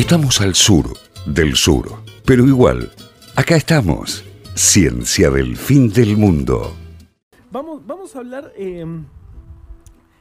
Estamos 0.00 0.40
al 0.40 0.54
sur 0.54 0.96
del 1.26 1.56
sur, 1.56 1.86
pero 2.24 2.46
igual, 2.46 2.90
acá 3.36 3.56
estamos. 3.56 4.24
Ciencia 4.54 5.28
del 5.28 5.58
fin 5.58 5.92
del 5.92 6.16
mundo. 6.16 6.74
Vamos, 7.52 7.86
vamos 7.86 8.16
a 8.16 8.20
hablar 8.20 8.50
eh, 8.56 8.82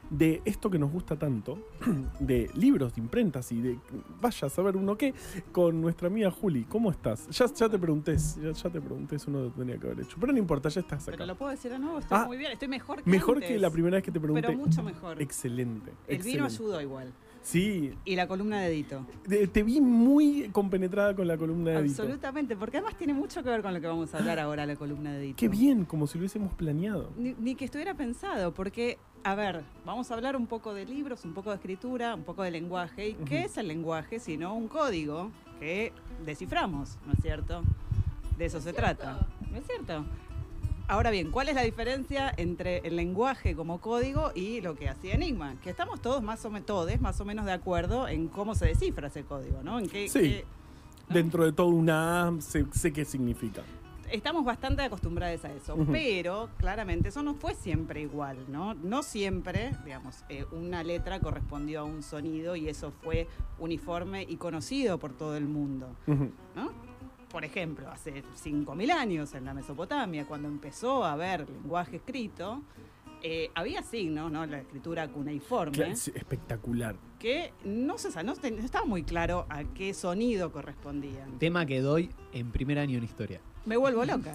de 0.10 0.42
esto 0.44 0.70
que 0.70 0.78
nos 0.78 0.92
gusta 0.92 1.18
tanto, 1.18 1.70
de 2.20 2.52
libros, 2.56 2.94
de 2.94 3.00
imprentas 3.02 3.54
y 3.54 3.62
de 3.62 3.80
vaya 4.20 4.48
a 4.48 4.50
saber 4.50 4.76
uno 4.76 4.98
qué, 4.98 5.14
con 5.54 5.80
nuestra 5.80 6.08
amiga 6.10 6.30
Juli. 6.30 6.66
¿Cómo 6.66 6.92
estás? 6.92 7.30
Ya, 7.30 7.46
ya 7.46 7.70
te 7.70 7.80
pregunté, 7.80 8.18
ya, 8.18 8.52
ya 8.52 8.70
te 8.70 8.82
pregunté, 8.82 9.16
eso 9.16 9.32
no 9.32 9.44
lo 9.44 9.50
tenía 9.52 9.78
que 9.78 9.88
haber 9.88 10.02
hecho. 10.02 10.18
Pero 10.20 10.34
no 10.34 10.40
importa, 10.40 10.68
ya 10.68 10.82
estás 10.82 11.04
acá. 11.04 11.12
Pero 11.12 11.26
lo 11.26 11.38
puedo 11.38 11.52
decir 11.52 11.72
de 11.72 11.80
nuevo, 11.80 12.00
estoy 12.00 12.18
Ah, 12.20 12.26
muy 12.26 12.36
bien, 12.36 12.52
estoy 12.52 12.68
mejor 12.68 13.02
que 13.02 13.10
Mejor 13.10 13.38
antes, 13.38 13.50
que 13.50 13.58
la 13.58 13.72
primera 13.72 13.96
vez 13.96 14.04
que 14.04 14.12
te 14.12 14.20
pregunté. 14.20 14.46
Pero 14.46 14.60
mucho 14.60 14.84
mejor. 14.84 15.22
Excelente. 15.22 15.94
El 16.06 16.18
vino 16.18 16.44
excelente. 16.44 16.54
ayudó 16.54 16.82
igual. 16.82 17.14
Sí, 17.42 17.94
Y 18.06 18.16
la 18.16 18.28
columna 18.28 18.60
de 18.62 18.68
Edito. 18.68 19.06
te 19.52 19.64
vi 19.64 19.82
muy 19.82 20.50
compenetrada 20.52 21.16
con 21.16 21.28
la 21.28 21.38
columna 21.38 21.72
de 21.72 21.80
Edito. 21.80 22.02
Absolutamente, 22.04 22.56
porque 22.56 22.78
además 22.78 22.98
tiene 22.98 23.14
mucho 23.14 23.42
que 23.44 23.50
ver 23.50 23.62
con 23.62 23.74
lo 23.74 23.82
que 23.82 23.88
vamos 23.88 24.14
a 24.14 24.18
hablar 24.18 24.40
ahora, 24.40 24.66
la 24.66 24.76
columna 24.76 25.14
de 25.14 25.20
Edito. 25.24 25.38
Qué 25.38 25.48
bien, 25.48 25.86
como 25.86 26.06
si 26.08 26.18
lo 26.18 26.22
hubiésemos 26.22 26.54
planeado. 26.54 27.10
Ni, 27.18 27.34
ni 27.40 27.56
que 27.56 27.66
estuviera 27.66 27.94
pensado, 27.96 28.54
porque, 28.54 28.98
a 29.24 29.36
ver, 29.36 29.64
vamos 29.86 30.12
a 30.12 30.16
hablar 30.16 30.36
un 30.36 30.48
poco 30.48 30.74
de 30.74 30.86
libros, 30.86 31.26
un 31.26 31.34
poco 31.34 31.50
de 31.50 31.56
escritura, 31.56 32.14
un 32.16 32.24
poco 32.24 32.44
de 32.44 32.52
lenguaje. 32.52 33.10
¿Y 33.10 33.14
qué 33.14 33.46
es 33.46 33.58
el 33.58 33.68
lenguaje 33.68 34.20
sino 34.20 34.54
un 34.54 34.68
código 34.68 35.32
que 35.60 35.94
desciframos, 36.26 36.98
¿no 37.06 37.14
es 37.14 37.20
cierto? 37.22 37.64
De 38.38 38.46
eso 38.46 38.62
se 38.62 38.74
trata, 38.74 39.28
¿no 39.52 39.58
es 39.58 39.66
cierto? 39.66 40.06
Ahora 40.90 41.12
bien, 41.12 41.30
¿cuál 41.30 41.50
es 41.50 41.56
la 41.56 41.62
diferencia 41.62 42.34
entre 42.36 42.80
el 42.80 42.96
lenguaje 42.96 43.56
como 43.56 43.80
código 43.80 44.32
y 44.34 44.60
lo 44.62 44.76
que 44.76 44.90
hacía 44.90 45.14
Enigma? 45.14 45.54
Que 45.64 45.70
estamos 45.70 46.02
todos 46.02 46.24
más 46.24 46.44
o 46.46 46.50
menos, 46.50 46.66
todos 46.66 47.00
más 47.00 47.22
o 47.22 47.26
menos 47.26 47.46
de 47.46 47.52
acuerdo 47.52 48.08
en 48.08 48.28
cómo 48.28 48.56
se 48.56 48.66
descifra 48.66 49.08
ese 49.10 49.24
código, 49.24 49.62
¿no? 49.62 49.78
En 49.78 49.88
qué, 49.88 50.10
Sí. 50.10 50.20
qué- 50.20 50.46
¿no? 51.08 51.14
Dentro 51.14 51.46
de 51.46 51.52
todo 51.52 51.68
una 51.68 52.34
sé, 52.40 52.66
sé 52.72 52.92
qué 52.92 53.06
significa. 53.06 53.62
estamos 54.12 54.44
bastante 54.44 54.82
acostumbrados 54.82 55.46
a 55.46 55.54
eso, 55.54 55.78
pero 55.92 56.50
claramente 56.58 57.10
eso 57.10 57.22
no 57.22 57.36
fue 57.36 57.54
siempre 57.54 58.02
igual, 58.02 58.38
¿no? 58.48 58.74
No 58.74 59.04
siempre, 59.04 59.76
digamos, 59.86 60.24
eh, 60.30 60.46
una 60.52 60.82
letra 60.84 61.20
correspondió 61.20 61.82
a 61.82 61.84
un 61.84 62.02
sonido 62.02 62.56
y 62.56 62.68
eso 62.70 62.92
fue 63.04 63.28
uniforme 63.60 64.24
y 64.28 64.38
conocido 64.38 64.98
por 64.98 65.14
todo 65.14 65.38
el 65.38 65.46
mundo. 65.46 65.90
¿no? 66.56 66.89
Por 67.32 67.46
ejemplo, 67.46 67.90
hace 67.92 68.24
5.000 68.44 68.92
años 68.92 69.34
en 69.36 69.46
la 69.46 69.54
Mesopotamia, 69.54 70.26
cuando 70.26 70.48
empezó 70.48 71.04
a 71.04 71.14
haber 71.14 71.48
lenguaje 71.50 71.98
escrito, 71.98 72.62
eh, 73.22 73.52
había 73.54 73.84
signos, 73.84 74.32
¿no? 74.32 74.46
La 74.46 74.60
escritura 74.62 75.08
cuneiforme, 75.10 75.78
Cla- 75.78 75.96
sí, 75.96 76.12
espectacular. 76.16 76.96
que 77.20 77.54
no 77.66 77.98
se 77.98 78.10
no, 78.24 78.34
no 78.34 78.48
estaba 78.64 78.86
muy 78.86 79.04
claro 79.04 79.46
a 79.50 79.64
qué 79.64 79.94
sonido 79.94 80.52
correspondían. 80.52 81.38
Tema 81.38 81.66
que 81.66 81.82
doy 81.82 82.10
en 82.34 82.52
primer 82.52 82.80
año 82.80 82.98
en 82.98 83.04
historia. 83.04 83.42
Me 83.66 83.78
vuelvo 83.78 84.06
loca. 84.06 84.32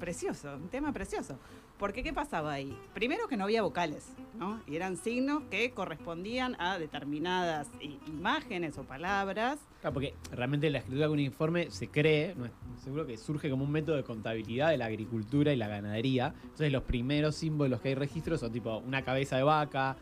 Precioso, 0.00 0.54
un 0.56 0.68
tema 0.68 0.92
precioso. 0.92 1.38
Porque 1.78 2.02
¿qué 2.02 2.12
pasaba 2.12 2.52
ahí? 2.54 2.74
Primero 2.94 3.28
que 3.28 3.36
no 3.36 3.44
había 3.44 3.60
vocales, 3.60 4.08
¿no? 4.38 4.62
Y 4.66 4.76
eran 4.76 4.96
signos 4.96 5.42
que 5.50 5.72
correspondían 5.72 6.56
a 6.58 6.78
determinadas 6.78 7.68
imágenes 8.06 8.78
o 8.78 8.84
palabras. 8.84 9.58
Claro, 9.82 9.92
porque 9.92 10.14
realmente 10.32 10.70
la 10.70 10.78
escritura 10.78 11.06
cuneiforme 11.08 11.70
se 11.70 11.88
cree, 11.88 12.34
no 12.34 12.46
es- 12.46 12.52
seguro 12.82 13.06
que 13.06 13.18
surge 13.18 13.50
como 13.50 13.64
un 13.64 13.70
método 13.72 13.96
de 13.96 14.04
contabilidad 14.04 14.70
de 14.70 14.78
la 14.78 14.86
agricultura 14.86 15.52
y 15.52 15.56
la 15.56 15.68
ganadería. 15.68 16.32
Entonces 16.44 16.72
los 16.72 16.82
primeros 16.84 17.36
símbolos 17.36 17.80
que 17.82 17.88
hay 17.88 17.94
registros 17.94 18.40
son 18.40 18.52
tipo 18.52 18.78
una 18.78 19.02
cabeza 19.02 19.36
de 19.36 19.42
vaca, 19.42 19.96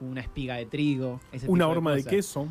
una 0.00 0.20
espiga 0.20 0.54
de 0.54 0.66
trigo, 0.66 1.20
ese 1.32 1.48
Una 1.50 1.64
tipo 1.64 1.72
horma 1.72 1.90
de 1.94 1.98
cosas. 1.98 2.10
queso. 2.12 2.48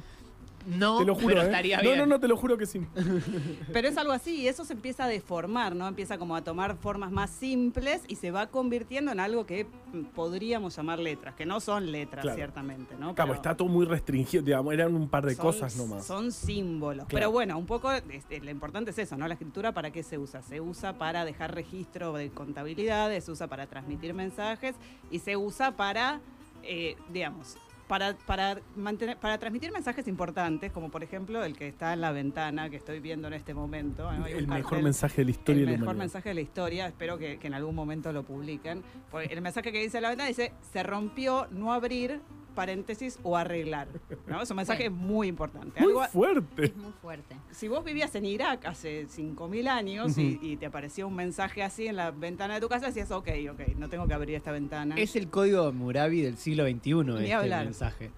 No, 0.68 0.98
te 1.00 1.06
lo 1.06 1.16
juro, 1.16 1.28
pero 1.28 1.42
¿eh? 1.42 1.46
estaría 1.46 1.78
No, 1.78 1.84
bien. 1.84 1.98
no, 2.00 2.06
no, 2.06 2.20
te 2.20 2.28
lo 2.28 2.36
juro 2.36 2.58
que 2.58 2.66
sí. 2.66 2.82
Pero 3.74 3.88
es 3.88 3.98
algo 3.98 4.12
así 4.12 4.42
y 4.42 4.48
eso 4.50 4.66
se 4.66 4.74
empieza 4.74 5.06
a 5.06 5.08
deformar, 5.08 5.76
¿no? 5.76 5.88
Empieza 5.88 6.18
como 6.18 6.36
a 6.36 6.44
tomar 6.44 6.76
formas 6.76 7.10
más 7.12 7.30
simples 7.32 8.02
y 8.10 8.16
se 8.18 8.32
va 8.32 8.48
convirtiendo 8.48 9.12
en 9.12 9.20
algo 9.22 9.46
que 9.46 9.66
podríamos 10.14 10.76
llamar 10.76 11.00
letras, 11.00 11.36
que 11.36 11.46
no 11.46 11.60
son 11.62 11.92
letras, 11.92 12.22
Claro. 12.24 12.36
ciertamente, 12.36 12.96
¿no? 12.96 13.16
Claro, 13.16 13.30
Pero- 13.30 13.34
está 13.36 13.56
todo 13.56 13.68
muy 13.70 13.86
restringido, 13.86 14.44
digamos, 14.44 14.74
eran 14.74 14.94
un 14.94 15.08
par 15.08 15.26
de 15.26 15.36
son- 15.36 15.46
cosas 15.46 15.76
nomás. 15.78 16.06
Son 16.06 16.32
símbolos. 16.32 17.06
Claro. 17.08 17.18
Pero 17.18 17.32
bueno, 17.32 17.58
un 17.58 17.66
poco 17.66 17.92
este, 17.92 18.40
lo 18.42 18.52
importante 18.52 18.92
es 18.92 18.98
eso, 19.00 19.16
¿no? 19.18 19.28
La 19.28 19.36
escritura, 19.36 19.72
¿para 19.74 19.92
qué 19.92 20.04
se 20.04 20.18
usa? 20.18 20.42
Se 20.42 20.60
usa 20.60 20.98
para 20.98 21.24
dejar 21.26 21.56
registro 21.56 22.14
de 22.14 22.30
contabilidades, 22.30 23.24
se 23.24 23.32
usa 23.32 23.48
para 23.48 23.68
transmitir 23.68 24.14
mensajes 24.14 24.76
y 25.12 25.20
se 25.20 25.38
usa 25.38 25.78
para, 25.78 26.20
eh, 26.64 26.96
digamos, 27.14 27.56
para, 27.88 28.16
para, 28.18 28.60
mantener, 28.76 29.18
para 29.18 29.38
transmitir 29.38 29.72
mensajes 29.72 30.08
importantes, 30.08 30.72
como 30.72 30.90
por 30.90 31.04
ejemplo 31.04 31.44
el 31.44 31.56
que 31.56 31.68
está 31.68 31.94
en 31.94 32.02
la 32.02 32.12
ventana 32.12 32.70
que 32.70 32.78
estoy 32.78 33.00
viendo 33.00 33.28
en 33.28 33.34
este 33.34 33.54
momento. 33.54 34.10
el 34.12 34.48
mejor 34.48 34.62
cartel 34.64 34.84
mensaje 34.84 35.22
de 35.22 35.26
la 35.26 35.32
historia 35.32 35.64
el 35.64 35.80
mejor 35.80 35.96
mensaje 35.96 36.30
de 36.30 36.36
la 36.36 36.42
historia, 36.42 36.88
espero 36.88 37.18
que, 37.18 37.40
que 37.40 37.48
en 37.48 37.54
algún 37.54 37.76
momento 37.76 38.12
lo 38.12 38.24
publiquen. 38.24 38.84
Porque 39.10 39.34
el 39.34 39.42
mensaje 39.42 39.72
que 39.72 39.82
dice 39.82 40.02
la 40.02 40.10
ventana 40.10 40.28
dice, 40.28 40.54
se 40.74 40.84
rompió 40.84 41.48
no 41.52 41.74
abrir, 41.74 42.22
paréntesis, 42.58 43.18
o 43.24 43.38
arreglar. 43.38 43.88
¿no? 44.28 44.42
Es 44.42 44.50
un 44.50 44.58
mensaje 44.58 44.84
Sí. 44.86 44.90
muy 44.90 45.28
importante. 45.28 45.80
Muy 45.80 45.92
Algo- 45.94 46.08
fuerte. 46.10 46.66
Es 46.66 46.76
muy 46.76 46.92
fuerte. 47.02 47.36
si 47.52 47.68
vos 47.70 47.86
vivías 47.86 48.14
en 48.16 48.26
Irak 48.26 48.66
hace 48.66 49.08
5.000 49.08 49.68
años 49.70 50.18
y, 50.18 50.38
y 50.42 50.58
te 50.58 50.66
aparecía 50.66 51.06
un 51.06 51.16
mensaje 51.16 51.64
así 51.64 51.88
en 51.88 51.96
la 51.96 52.12
ventana 52.12 52.56
de 52.56 52.60
tu 52.62 52.68
casa, 52.68 52.88
decías, 52.88 53.12
ok, 53.12 53.30
ok, 53.52 53.60
no 53.78 53.88
tengo 53.88 54.08
que 54.08 54.14
abrir 54.14 54.36
esta 54.36 54.52
ventana. 54.52 54.96
Es 54.98 55.16
el 55.16 55.30
código 55.30 55.72
Murabi 55.72 56.22
del 56.22 56.38
siglo 56.38 56.66
XXI 56.66 56.94
Ni 57.04 57.12
este 57.22 57.34
hablar. 57.34 57.64
mensaje. 57.66 58.12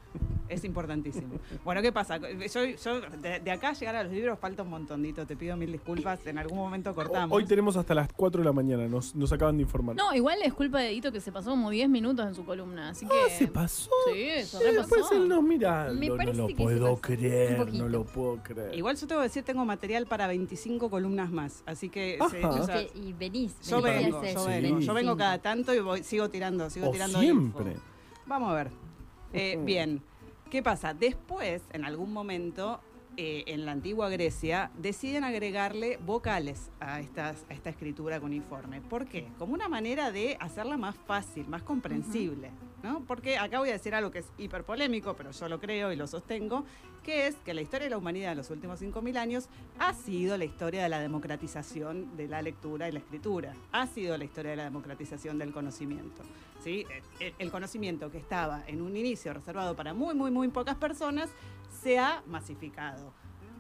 Es 0.49 0.63
importantísimo. 0.65 1.35
Bueno, 1.63 1.81
¿qué 1.81 1.91
pasa? 1.91 2.17
Yo, 2.17 2.65
yo 2.65 3.01
de, 3.01 3.39
de 3.39 3.51
acá 3.51 3.69
a 3.69 3.73
llegar 3.73 3.95
a 3.95 4.03
los 4.03 4.11
libros 4.11 4.37
falta 4.39 4.63
un 4.63 4.69
montondito. 4.69 5.25
Te 5.27 5.35
pido 5.35 5.55
mil 5.55 5.71
disculpas. 5.71 6.25
En 6.25 6.37
algún 6.39 6.57
momento 6.57 6.93
cortamos. 6.95 7.35
Hoy 7.35 7.45
tenemos 7.45 7.77
hasta 7.77 7.93
las 7.93 8.11
4 8.13 8.41
de 8.41 8.45
la 8.45 8.51
mañana, 8.51 8.87
nos, 8.87 9.15
nos 9.15 9.31
acaban 9.31 9.57
de 9.57 9.63
informar. 9.63 9.95
No, 9.95 10.13
igual 10.15 10.39
es 10.43 10.53
culpa 10.53 10.79
de 10.79 10.89
Edito 10.89 11.11
que 11.11 11.21
se 11.21 11.31
pasó 11.31 11.51
como 11.51 11.69
10 11.69 11.87
minutos 11.89 12.25
en 12.27 12.33
su 12.33 12.43
columna. 12.45 12.89
Así 12.89 13.05
que. 13.05 13.13
Ah, 13.13 13.29
se 13.29 13.47
pasó. 13.47 13.91
Sí, 14.11 14.27
se 14.43 14.57
Sí. 14.57 14.63
Después 14.75 15.05
él 15.11 15.27
nos 15.27 15.43
mira. 15.43 15.91
Me 15.93 16.07
no, 16.09 16.15
lo 16.33 16.47
puedo 16.55 16.97
creer, 16.97 17.71
no 17.73 17.87
lo 17.87 18.03
puedo 18.05 18.37
creer. 18.41 18.73
Igual 18.75 18.95
yo 18.97 19.05
tengo 19.07 19.21
que 19.21 19.27
decir, 19.27 19.43
tengo 19.43 19.63
material 19.65 20.07
para 20.07 20.25
25 20.27 20.89
columnas 20.89 21.29
más. 21.31 21.63
Así 21.67 21.89
que, 21.89 22.17
Ajá. 22.19 22.29
sí, 22.29 22.37
o 22.43 22.65
sea, 22.65 22.75
Que- 22.87 22.91
y 22.99 23.13
venís. 23.13 23.55
yo 23.67 23.81
vengo, 23.81 24.23
yo 24.23 24.45
Sí. 24.45 24.49
vengo. 24.49 24.79
Yo 24.79 24.93
vengo 24.93 25.15
25. 25.15 25.17
cada 25.17 25.37
tanto 25.37 25.73
y 25.75 25.79
voy, 25.79 26.03
sigo 26.03 26.29
tirando, 26.29 26.69
sigo 26.69 26.87
o 26.89 26.91
tirando 26.91 27.19
siempre. 27.19 27.71
info. 27.73 27.81
Vamos 28.25 28.49
a 28.51 28.53
ver. 28.55 28.69
Eh, 29.33 29.59
bien. 29.63 30.01
¿Qué 30.49 30.63
pasa? 30.63 30.95
Después, 30.95 31.61
en 31.73 31.85
algún 31.85 32.11
momento, 32.11 32.79
eh, 33.17 33.43
en 33.45 33.65
la 33.65 33.71
antigua 33.71 34.09
Grecia, 34.09 34.71
deciden 34.79 35.23
agregarle 35.23 35.97
vocales 35.97 36.71
a, 36.79 36.99
estas, 36.99 37.45
a 37.51 37.53
esta 37.53 37.69
escritura 37.69 38.19
cuneiforme. 38.19 38.81
¿Por 38.81 39.05
qué? 39.05 39.27
Como 39.37 39.53
una 39.53 39.69
manera 39.69 40.11
de 40.11 40.37
hacerla 40.39 40.75
más 40.75 40.95
fácil, 41.05 41.47
más 41.47 41.61
comprensible. 41.61 42.49
¿no? 42.81 43.03
Porque 43.05 43.37
acá 43.37 43.59
voy 43.59 43.69
a 43.69 43.73
decir 43.73 43.93
algo 43.93 44.09
que 44.09 44.19
es 44.19 44.31
hiper 44.39 44.63
polémico, 44.63 45.13
pero 45.15 45.29
yo 45.29 45.49
lo 45.49 45.59
creo 45.59 45.91
y 45.91 45.95
lo 45.95 46.07
sostengo, 46.07 46.63
que 47.03 47.27
es 47.27 47.35
que 47.45 47.53
la 47.53 47.61
historia 47.61 47.85
de 47.85 47.91
la 47.91 47.97
humanidad 47.97 48.31
en 48.31 48.37
los 48.37 48.49
últimos 48.49 48.81
5.000 48.81 49.17
años 49.17 49.49
ha 49.77 49.93
sido 49.93 50.35
la 50.35 50.45
historia 50.45 50.81
de 50.81 50.89
la 50.89 50.99
democratización 50.99 52.17
de 52.17 52.27
la 52.27 52.41
lectura 52.41 52.89
y 52.89 52.91
la 52.91 52.99
escritura, 52.99 53.53
ha 53.71 53.85
sido 53.85 54.17
la 54.17 54.23
historia 54.23 54.51
de 54.51 54.57
la 54.57 54.63
democratización 54.63 55.37
del 55.37 55.51
conocimiento. 55.51 56.23
¿Sí? 56.69 56.85
El, 57.19 57.33
el 57.39 57.51
conocimiento 57.51 58.11
que 58.11 58.17
estaba 58.17 58.63
en 58.67 58.81
un 58.81 58.95
inicio 58.95 59.33
reservado 59.33 59.75
para 59.75 59.93
muy, 59.93 60.13
muy, 60.13 60.29
muy 60.31 60.47
pocas 60.49 60.75
personas 60.75 61.29
se 61.81 61.97
ha 61.97 62.21
masificado. 62.27 63.13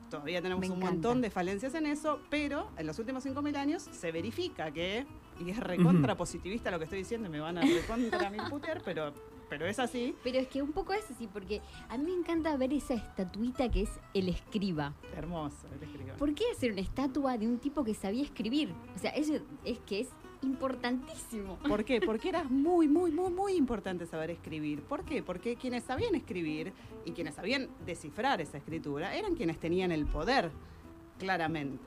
Todavía 0.09 0.41
tenemos 0.41 0.61
Me 0.61 0.67
un 0.67 0.77
encanta. 0.77 0.93
montón 0.93 1.21
de 1.21 1.29
falencias 1.29 1.73
en 1.75 1.85
eso, 1.85 2.19
pero 2.29 2.69
en 2.77 2.87
los 2.87 2.97
últimos 2.97 3.25
5.000 3.25 3.55
años 3.57 3.83
se 3.91 4.11
verifica 4.11 4.71
que, 4.71 5.05
y 5.39 5.49
es 5.51 5.59
recontra 5.59 6.17
positivista 6.17 6.71
lo 6.71 6.79
que 6.79 6.85
estoy 6.85 6.99
diciendo, 6.99 7.29
me 7.29 7.39
van 7.39 7.57
a 7.59 7.61
recontra 7.61 8.29
mil 8.31 8.41
putear, 8.49 8.81
pero, 8.83 9.13
pero 9.49 9.67
es 9.67 9.77
así. 9.77 10.15
Pero 10.23 10.39
es 10.39 10.47
que 10.47 10.63
un 10.63 10.71
poco 10.71 10.93
es 10.93 11.09
así, 11.11 11.27
porque 11.27 11.61
a 11.89 11.97
mí 11.97 12.05
me 12.05 12.13
encanta 12.13 12.57
ver 12.57 12.73
esa 12.73 12.95
estatuita 12.95 13.69
que 13.69 13.83
es 13.83 13.89
el 14.15 14.29
escriba. 14.29 14.93
Hermoso 15.15 15.67
el 15.75 15.83
escriba. 15.87 16.15
¿Por 16.15 16.33
qué 16.33 16.45
hacer 16.55 16.71
una 16.71 16.81
estatua 16.81 17.37
de 17.37 17.47
un 17.47 17.59
tipo 17.59 17.83
que 17.83 17.93
sabía 17.93 18.23
escribir? 18.23 18.73
O 18.95 18.97
sea, 18.99 19.11
eso 19.11 19.33
es 19.63 19.77
que 19.79 19.99
es 20.01 20.07
importantísimo. 20.41 21.57
¿Por 21.67 21.83
qué? 21.83 22.01
Porque 22.01 22.29
era 22.29 22.43
muy, 22.43 22.87
muy, 22.87 23.11
muy, 23.11 23.31
muy 23.31 23.53
importante 23.53 24.05
saber 24.05 24.31
escribir. 24.31 24.81
¿Por 24.83 25.03
qué? 25.03 25.21
Porque 25.23 25.55
quienes 25.55 25.83
sabían 25.83 26.15
escribir 26.15 26.73
y 27.05 27.11
quienes 27.11 27.35
sabían 27.35 27.67
descifrar 27.85 28.41
esa 28.41 28.57
escritura 28.57 29.15
eran 29.15 29.35
quienes 29.35 29.59
tenían 29.59 29.91
el 29.91 30.05
poder, 30.05 30.51
claramente. 31.17 31.83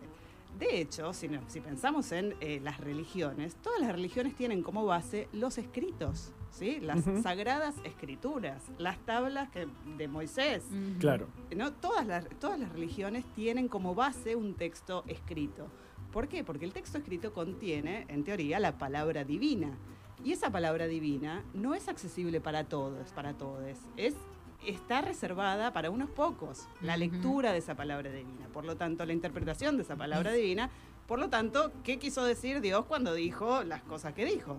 De 0.58 0.80
hecho, 0.80 1.12
si, 1.12 1.28
no- 1.28 1.40
si 1.48 1.60
pensamos 1.60 2.12
en 2.12 2.34
eh, 2.40 2.60
las 2.62 2.78
religiones, 2.78 3.56
todas 3.56 3.80
las 3.80 3.90
religiones 3.92 4.34
tienen 4.34 4.62
como 4.62 4.84
base 4.84 5.28
los 5.32 5.56
escritos, 5.56 6.32
¿sí? 6.50 6.78
Las 6.80 7.04
sagradas 7.22 7.74
escrituras, 7.84 8.62
las 8.76 8.98
tablas 9.06 9.48
que, 9.48 9.66
de 9.96 10.08
Moisés. 10.08 10.62
Claro. 11.00 11.26
¿no? 11.56 11.72
Todas, 11.72 12.06
las, 12.06 12.28
todas 12.38 12.60
las 12.60 12.70
religiones 12.70 13.24
tienen 13.34 13.68
como 13.68 13.94
base 13.94 14.36
un 14.36 14.54
texto 14.54 15.04
escrito. 15.06 15.68
¿Por 16.12 16.28
qué? 16.28 16.44
Porque 16.44 16.64
el 16.64 16.72
texto 16.72 16.98
escrito 16.98 17.32
contiene, 17.32 18.04
en 18.08 18.22
teoría, 18.22 18.60
la 18.60 18.78
palabra 18.78 19.24
divina. 19.24 19.76
Y 20.22 20.32
esa 20.32 20.50
palabra 20.50 20.86
divina 20.86 21.42
no 21.54 21.74
es 21.74 21.88
accesible 21.88 22.40
para 22.40 22.64
todos, 22.64 23.10
para 23.12 23.32
todos. 23.32 23.64
Es 23.96 24.14
está 24.66 25.00
reservada 25.00 25.72
para 25.72 25.90
unos 25.90 26.10
pocos, 26.10 26.68
la 26.80 26.96
lectura 26.96 27.52
de 27.52 27.58
esa 27.58 27.74
palabra 27.74 28.10
divina. 28.12 28.46
Por 28.52 28.64
lo 28.64 28.76
tanto, 28.76 29.04
la 29.04 29.12
interpretación 29.12 29.76
de 29.76 29.82
esa 29.82 29.96
palabra 29.96 30.32
divina. 30.32 30.70
Por 31.06 31.18
lo 31.18 31.28
tanto, 31.28 31.72
¿qué 31.82 31.98
quiso 31.98 32.24
decir 32.24 32.60
Dios 32.60 32.84
cuando 32.86 33.12
dijo 33.14 33.64
las 33.64 33.82
cosas 33.82 34.14
que 34.14 34.24
dijo? 34.24 34.58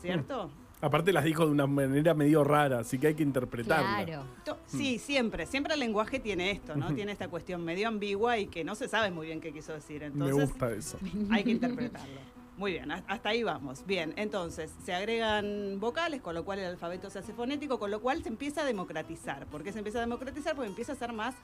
¿Cierto? 0.00 0.50
Aparte 0.82 1.12
las 1.12 1.24
dijo 1.24 1.44
de 1.44 1.50
una 1.52 1.66
manera 1.66 2.14
medio 2.14 2.42
rara, 2.42 2.78
así 2.78 2.98
que 2.98 3.08
hay 3.08 3.14
que 3.14 3.22
interpretarla. 3.22 4.04
Claro. 4.06 4.24
To- 4.44 4.58
Sí, 4.66 4.98
siempre, 4.98 5.44
siempre 5.46 5.74
el 5.74 5.80
lenguaje 5.80 6.20
tiene 6.20 6.50
esto, 6.52 6.74
¿no? 6.76 6.94
Tiene 6.94 7.12
esta 7.12 7.28
cuestión 7.28 7.62
medio 7.64 7.88
ambigua 7.88 8.38
y 8.38 8.46
que 8.46 8.64
no 8.64 8.74
se 8.74 8.88
sabe 8.88 9.10
muy 9.10 9.26
bien 9.26 9.40
qué 9.40 9.52
quiso 9.52 9.72
decir. 9.74 10.00
Me 10.00 10.06
Entonces, 10.06 10.48
gusta 10.50 10.72
eso. 10.72 10.98
hay 11.30 11.44
que 11.44 11.50
interpretarlo. 11.50 12.20
Muy 12.56 12.72
bien, 12.72 12.90
has- 12.90 13.04
hasta 13.08 13.30
ahí 13.30 13.42
vamos. 13.42 13.84
Bien, 13.86 14.12
entonces 14.16 14.70
se 14.84 14.94
agregan 14.94 15.78
vocales, 15.80 16.20
con 16.22 16.34
lo 16.34 16.44
cual 16.44 16.58
el 16.60 16.66
alfabeto 16.66 17.08
se 17.10 17.18
hace 17.18 17.32
fonético, 17.32 17.78
con 17.78 17.90
lo 17.90 18.00
cual 18.00 18.22
se 18.22 18.28
empieza 18.28 18.62
a 18.62 18.64
democratizar. 18.64 19.46
¿Por 19.46 19.62
qué 19.62 19.72
se 19.72 19.78
empieza 19.78 19.98
a 19.98 20.02
democratizar? 20.02 20.54
Porque 20.54 20.68
empieza 20.68 20.92
a 20.92 20.96
ser 20.96 21.12
más 21.12 21.34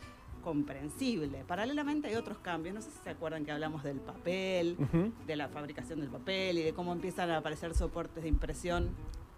comprensible. 0.42 1.42
Paralelamente 1.46 2.08
hay 2.08 2.14
otros 2.14 2.38
cambios. 2.38 2.74
No 2.74 2.80
sé 2.80 2.90
si 2.90 2.98
se 3.02 3.10
acuerdan 3.10 3.44
que 3.44 3.50
hablamos 3.52 3.82
del 3.82 3.98
papel, 3.98 4.76
de 5.26 5.36
la 5.36 5.48
fabricación 5.48 6.00
del 6.00 6.08
papel 6.08 6.58
y 6.58 6.62
de 6.62 6.72
cómo 6.72 6.92
empiezan 6.92 7.30
a 7.30 7.38
aparecer 7.38 7.74
soportes 7.74 8.22
de 8.22 8.28
impresión. 8.28 8.90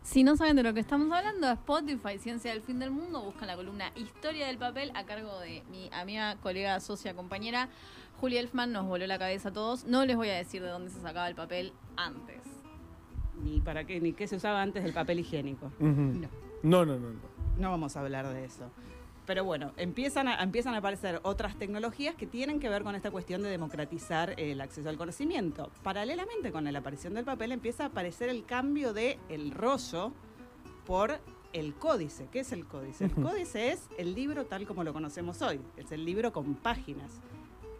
Si 0.08 0.24
no 0.24 0.38
saben 0.38 0.56
de 0.56 0.62
lo 0.62 0.72
que 0.72 0.80
estamos 0.80 1.12
hablando, 1.12 1.50
Spotify, 1.50 2.16
Ciencia 2.18 2.50
del 2.50 2.62
Fin 2.62 2.78
del 2.78 2.90
Mundo, 2.90 3.20
buscan 3.20 3.46
la 3.46 3.56
columna 3.56 3.92
Historia 3.94 4.46
del 4.46 4.56
Papel 4.56 4.90
a 4.94 5.04
cargo 5.04 5.38
de 5.40 5.62
mi 5.70 5.90
amiga, 5.92 6.36
colega, 6.36 6.80
socia, 6.80 7.14
compañera, 7.14 7.68
Julia 8.18 8.40
Elfman. 8.40 8.72
Nos 8.72 8.86
voló 8.86 9.06
la 9.06 9.18
cabeza 9.18 9.50
a 9.50 9.52
todos. 9.52 9.84
No 9.84 10.06
les 10.06 10.16
voy 10.16 10.30
a 10.30 10.34
decir 10.36 10.62
de 10.62 10.68
dónde 10.68 10.90
se 10.90 11.02
sacaba 11.02 11.28
el 11.28 11.34
papel 11.34 11.74
antes. 11.98 12.40
Ni 13.44 13.60
para 13.60 13.84
qué, 13.84 14.00
ni 14.00 14.14
qué 14.14 14.26
se 14.26 14.36
usaba 14.36 14.62
antes 14.62 14.82
del 14.82 14.94
papel 14.94 15.20
higiénico. 15.20 15.70
No, 15.78 16.86
no, 16.86 16.86
no. 16.86 17.10
no. 17.10 17.20
No 17.58 17.70
vamos 17.70 17.94
a 17.94 18.00
hablar 18.00 18.26
de 18.28 18.46
eso. 18.46 18.70
Pero 19.28 19.44
bueno, 19.44 19.72
empiezan 19.76 20.26
a, 20.26 20.42
empiezan 20.42 20.72
a 20.72 20.78
aparecer 20.78 21.20
otras 21.22 21.54
tecnologías 21.58 22.14
que 22.14 22.26
tienen 22.26 22.60
que 22.60 22.70
ver 22.70 22.82
con 22.82 22.94
esta 22.94 23.10
cuestión 23.10 23.42
de 23.42 23.50
democratizar 23.50 24.32
el 24.40 24.58
acceso 24.58 24.88
al 24.88 24.96
conocimiento. 24.96 25.70
Paralelamente 25.82 26.50
con 26.50 26.64
la 26.64 26.78
aparición 26.78 27.12
del 27.12 27.26
papel 27.26 27.52
empieza 27.52 27.82
a 27.82 27.86
aparecer 27.88 28.30
el 28.30 28.46
cambio 28.46 28.94
de 28.94 29.18
el 29.28 29.50
rollo 29.50 30.14
por 30.86 31.20
el 31.52 31.74
códice. 31.74 32.28
¿Qué 32.32 32.40
es 32.40 32.52
el 32.52 32.64
códice? 32.64 33.04
El 33.04 33.12
códice 33.12 33.72
es 33.72 33.90
el 33.98 34.14
libro 34.14 34.46
tal 34.46 34.66
como 34.66 34.82
lo 34.82 34.94
conocemos 34.94 35.42
hoy. 35.42 35.60
Es 35.76 35.92
el 35.92 36.06
libro 36.06 36.32
con 36.32 36.54
páginas. 36.54 37.20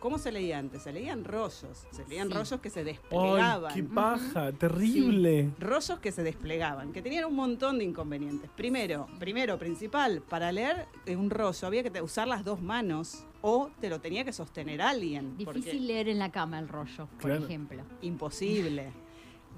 ¿Cómo 0.01 0.19
se 0.19 0.31
leía 0.31 0.59
antes? 0.59 0.83
Se 0.83 0.93
leían 0.93 1.25
rollos. 1.25 1.87
Se 1.91 2.07
leían 2.07 2.29
Sí. 2.29 2.35
rollos 2.35 2.61
que 2.61 2.71
se 2.71 2.81
Ay, 2.81 2.87
desplegaban 2.87 3.75
qué 3.75 3.83
paja, 3.83 4.53
terrible. 4.53 5.51
rollos 5.59 5.99
que 5.99 6.13
se 6.13 6.23
desplegaban, 6.23 6.93
que 6.93 7.03
tenían 7.03 7.25
un 7.25 7.35
montón 7.35 7.79
de 7.79 7.85
inconvenientes. 7.85 8.49
Primero, 8.57 9.09
primero, 9.19 9.59
principal, 9.59 10.23
para 10.23 10.53
leer 10.53 10.87
eh, 11.07 11.17
un 11.17 11.31
rollo 11.31 11.67
había 11.67 11.83
que 11.83 12.01
usar 12.01 12.29
las 12.29 12.45
dos 12.45 12.61
manos 12.63 13.25
o 13.41 13.71
te 13.81 13.89
lo 13.89 14.01
tenía 14.01 14.25
que 14.25 14.33
sostener 14.33 14.81
alguien. 14.83 15.35
porque 15.45 15.61
Difícil 15.61 15.87
leer 15.89 16.09
en 16.09 16.19
la 16.19 16.31
cama 16.31 16.59
el 16.59 16.69
rollo, 16.69 17.07
por 17.07 17.31
Claro. 17.31 17.45
ejemplo. 17.45 17.83
Imposible. 18.03 18.93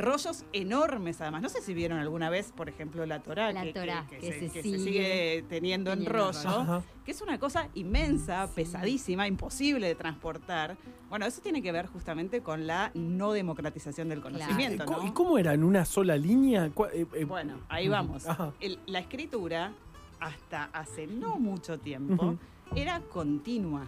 Rollos 0.01 0.45
enormes, 0.53 1.21
además. 1.21 1.43
No 1.43 1.49
sé 1.49 1.61
si 1.63 1.75
vieron 1.75 1.99
alguna 1.99 2.31
vez, 2.31 2.53
por 2.53 2.69
ejemplo, 2.69 3.05
la 3.07 3.21
Torá, 3.23 3.53
La 3.53 3.63
que, 3.63 3.73
que- 3.73 3.81
Torá, 3.81 4.07
que 4.09 4.19
que 4.19 4.33
se, 4.33 4.41
se 4.49 4.51
que 4.51 4.63
se 4.63 4.79
sigue 4.79 5.45
teniendo 5.49 5.93
en 5.93 6.07
rollo, 6.07 6.83
que 7.05 7.11
es 7.11 7.21
una 7.23 7.39
cosa 7.39 7.69
inmensa, 7.75 8.49
pesadísima, 8.55 9.27
imposible 9.29 9.87
de 9.87 9.95
transportar. 9.95 10.77
Bueno, 11.09 11.27
eso 11.27 11.41
tiene 11.41 11.63
que 11.63 11.73
ver 11.73 11.87
justamente 11.87 12.41
con 12.43 12.67
la 12.67 12.91
no 12.95 13.33
democratización 13.33 14.09
del 14.09 14.21
conocimiento, 14.21 14.85
¿Y 14.85 14.87
co- 14.87 14.97
¿no? 15.03 15.07
¿Y 15.07 15.13
cómo 15.13 15.39
era? 15.39 15.55
¿En 15.55 15.65
una 15.65 15.85
sola 15.85 16.17
línea? 16.17 16.67
Eh, 16.93 17.07
eh, 17.15 17.25
Bueno, 17.25 17.61
ahí 17.69 17.89
vamos. 17.89 18.25
El- 18.61 18.79
la 18.87 19.01
escritura, 19.01 19.73
hasta 20.21 20.65
hace 20.73 21.07
no 21.07 21.39
mucho 21.39 21.79
tiempo, 21.79 22.37
era 22.77 23.01
continua. 23.01 23.87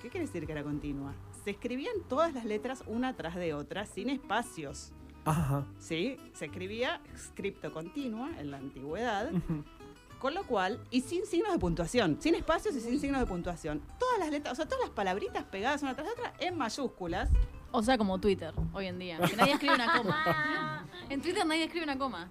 ¿Qué 0.00 0.08
quiere 0.08 0.26
decir 0.26 0.46
que 0.46 0.52
era 0.52 0.62
continua? 0.64 1.12
Se 1.44 1.50
escribían 1.50 1.94
todas 2.08 2.32
las 2.34 2.44
letras 2.44 2.82
una 2.86 3.14
tras 3.14 3.34
de 3.36 3.52
otra, 3.54 3.84
sin 3.86 4.10
espacios. 4.10 4.92
Ajá. 5.24 5.64
¿Sí? 5.78 6.16
Se 6.34 6.46
escribía 6.46 7.00
scripto 7.16 7.72
continua 7.72 8.30
en 8.38 8.50
la 8.50 8.58
antigüedad, 8.58 9.30
con 10.18 10.34
lo 10.34 10.44
cual, 10.44 10.80
y 10.90 11.00
sin 11.00 11.26
signos 11.26 11.52
de 11.52 11.58
puntuación, 11.58 12.16
sin 12.20 12.34
espacios 12.34 12.74
y 12.74 12.80
sin 12.80 13.00
signos 13.00 13.20
de 13.20 13.26
puntuación. 13.26 13.82
Todas 13.98 14.18
las 14.18 14.30
letras, 14.30 14.52
o 14.52 14.56
sea, 14.56 14.66
todas 14.66 14.80
las 14.84 14.90
palabritas 14.90 15.44
pegadas 15.44 15.82
una 15.82 15.94
tras 15.94 16.08
otra 16.08 16.32
en 16.38 16.56
mayúsculas. 16.56 17.30
O 17.70 17.82
sea, 17.82 17.96
como 17.96 18.18
Twitter 18.18 18.52
hoy 18.72 18.86
en 18.86 18.98
día. 18.98 19.18
Que 19.18 19.36
nadie 19.36 19.54
escribe 19.54 19.74
una 19.74 19.96
coma. 19.96 20.86
En 21.08 21.20
Twitter 21.20 21.44
nadie 21.46 21.64
escribe 21.64 21.84
una 21.84 21.98
coma. 21.98 22.30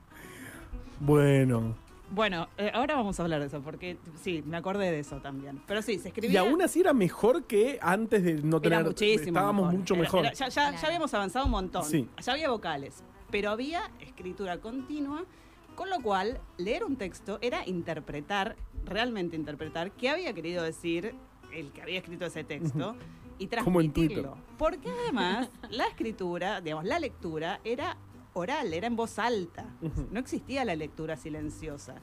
Bueno. 0.99 1.75
Bueno, 2.11 2.49
eh, 2.57 2.69
ahora 2.73 2.95
vamos 2.95 3.19
a 3.19 3.23
hablar 3.23 3.39
de 3.39 3.47
eso, 3.47 3.61
porque 3.61 3.97
sí, 4.21 4.43
me 4.45 4.57
acordé 4.57 4.91
de 4.91 4.99
eso 4.99 5.21
también. 5.21 5.61
Pero 5.65 5.81
sí, 5.81 5.97
se 5.97 6.09
Y 6.09 6.11
escribía... 6.11 6.41
aún 6.41 6.61
así 6.61 6.81
era 6.81 6.93
mejor 6.93 7.45
que 7.45 7.79
antes 7.81 8.23
de 8.23 8.33
no 8.43 8.59
tener. 8.59 8.79
Era 8.79 8.89
muchísimo 8.89 9.27
Estábamos 9.27 9.65
mejor. 9.67 9.79
mucho 9.79 9.95
mejor. 9.95 10.19
era- 10.25 10.33
ya, 10.33 10.47
ya- 10.49 10.53
Claro. 10.69 10.77
ya 10.81 10.87
habíamos 10.87 11.13
avanzado 11.13 11.45
un 11.45 11.51
montón. 11.51 11.85
Sí. 11.85 12.07
Ya 12.21 12.33
había 12.33 12.49
vocales, 12.49 13.03
pero 13.29 13.49
había 13.51 13.89
escritura 14.01 14.57
continua, 14.59 15.23
con 15.75 15.89
lo 15.89 16.01
cual 16.01 16.41
leer 16.57 16.83
un 16.83 16.97
texto 16.97 17.39
era 17.41 17.65
interpretar, 17.67 18.57
realmente 18.83 19.37
interpretar, 19.37 19.91
qué 19.91 20.09
había 20.09 20.33
querido 20.33 20.63
decir 20.63 21.15
el 21.53 21.71
que 21.71 21.81
había 21.81 21.99
escrito 21.99 22.25
ese 22.25 22.43
texto 22.43 22.95
y 23.39 23.47
Como 23.47 23.79
en 23.79 23.91
transmitirlo. 23.93 24.37
Porque 24.57 24.89
además 24.89 25.49
la 25.69 25.85
escritura, 25.87 26.59
digamos, 26.61 26.83
la 26.85 26.99
lectura 26.99 27.61
era 27.63 27.95
oral, 28.33 28.73
era 28.73 28.87
en 28.87 28.95
voz 28.95 29.19
alta. 29.19 29.65
No 30.11 30.19
existía 30.19 30.63
la 30.65 30.75
lectura 30.75 31.17
silenciosa. 31.17 31.95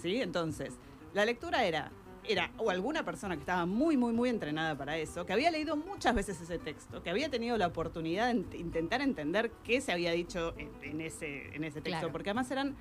¿Sí? 0.00 0.20
Entonces, 0.20 0.74
la 1.14 1.24
lectura 1.24 1.64
era, 1.64 1.90
era 2.24 2.50
o 2.58 2.70
alguna 2.70 3.04
persona 3.04 3.34
que 3.34 3.40
estaba 3.40 3.66
muy, 3.66 3.96
muy, 3.96 4.12
muy 4.12 4.28
entrenada 4.28 4.76
para 4.76 4.96
eso, 4.98 5.26
que 5.26 5.32
había 5.32 5.50
leído 5.50 5.76
muchas 5.76 6.14
veces 6.14 6.40
ese 6.40 6.58
texto, 6.58 7.02
que 7.02 7.10
había 7.10 7.28
tenido 7.30 7.56
la 7.58 7.66
oportunidad 7.66 8.32
de 8.32 8.40
ent- 8.40 8.58
intentar 8.58 9.00
entender 9.02 9.50
qué 9.64 9.80
se 9.80 9.92
había 9.92 10.12
dicho 10.12 10.54
en, 10.56 10.70
en 10.82 11.00
ese, 11.00 11.54
en 11.54 11.64
ese 11.64 11.80
texto, 11.80 11.98
Claro. 12.00 12.12
porque 12.12 12.30
además 12.30 12.50
eran 12.50 12.76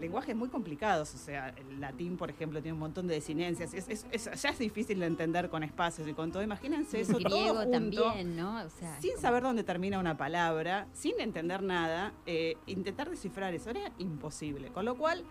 lenguajes 0.00 0.36
muy 0.36 0.48
complicados, 0.48 1.14
o 1.14 1.18
sea, 1.18 1.48
el 1.50 1.80
latín, 1.80 2.16
por 2.16 2.30
ejemplo, 2.30 2.60
tiene 2.60 2.74
un 2.74 2.80
montón 2.80 3.06
de 3.06 3.14
desinencias, 3.14 3.72
es, 3.74 3.88
es- 3.88 4.06
es- 4.10 4.42
ya 4.42 4.50
es 4.50 4.58
difícil 4.58 5.00
de 5.00 5.06
entender 5.06 5.48
con 5.48 5.62
espacios 5.62 6.06
y 6.08 6.12
con 6.12 6.30
todo, 6.32 6.42
imagínense 6.42 7.00
eso 7.00 7.16
El 7.16 7.24
todo 7.24 7.34
griego 7.36 7.54
junto 7.56 7.70
también, 7.70 8.36
¿no? 8.36 8.62
O 8.64 8.68
sea, 8.68 9.00
sin 9.00 9.16
saber 9.18 9.42
dónde 9.42 9.64
termina 9.64 9.98
una 9.98 10.16
palabra, 10.16 10.86
sin 10.92 11.18
entender 11.20 11.62
nada, 11.62 12.12
eh, 12.26 12.56
intentar 12.66 13.08
descifrar 13.10 13.54
eso 13.54 13.70
era 13.70 13.90
imposible. 13.98 14.68
Con 14.68 14.84
lo 14.84 14.96
cual, 14.96 15.24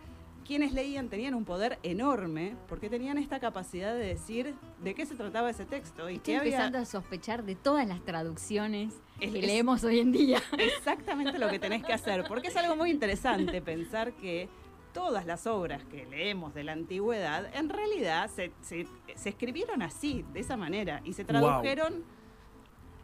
quienes 0.45 0.71
leían 0.73 1.09
tenían 1.09 1.33
un 1.33 1.43
poder 1.45 1.79
enorme 1.83 2.55
porque 2.69 2.89
tenían 2.89 3.17
esta 3.17 3.39
capacidad 3.39 3.93
de 3.93 4.05
decir 4.05 4.53
de 4.83 4.93
qué 4.93 5.05
se 5.05 5.15
trataba 5.15 5.49
ese 5.49 5.65
texto 5.65 6.09
y 6.09 6.15
Estoy 6.15 6.35
había 6.35 6.49
empezando 6.51 6.77
a 6.79 6.85
sospechar 6.85 7.43
de 7.43 7.55
todas 7.55 7.87
las 7.87 8.01
traducciones 8.05 8.93
Es- 9.19 9.31
que 9.31 9.39
es- 9.39 9.45
leemos 9.45 9.83
hoy 9.83 9.99
en 9.99 10.11
día. 10.11 10.41
exactamente 10.57 11.39
lo 11.39 11.49
que 11.49 11.59
tenés 11.59 11.83
que 11.83 11.93
hacer. 11.93 12.25
Porque 12.27 12.47
es 12.49 12.55
algo 12.55 12.75
muy 12.75 12.91
interesante 12.91 13.61
pensar 13.61 14.13
que 14.13 14.47
todas 14.93 15.25
las 15.25 15.45
obras 15.47 15.83
que 15.85 16.05
leemos 16.05 16.53
de 16.53 16.63
la 16.63 16.71
antigüedad 16.73 17.49
en 17.53 17.67
realidad 17.69 18.29
se, 18.29 18.51
se- 18.61 18.87
se 19.15 19.29
escribieron 19.29 19.81
así, 19.81 20.23
de 20.31 20.39
esa 20.39 20.55
manera, 20.57 21.01
y 21.03 21.13
se 21.13 21.23
Wow. 21.23 21.61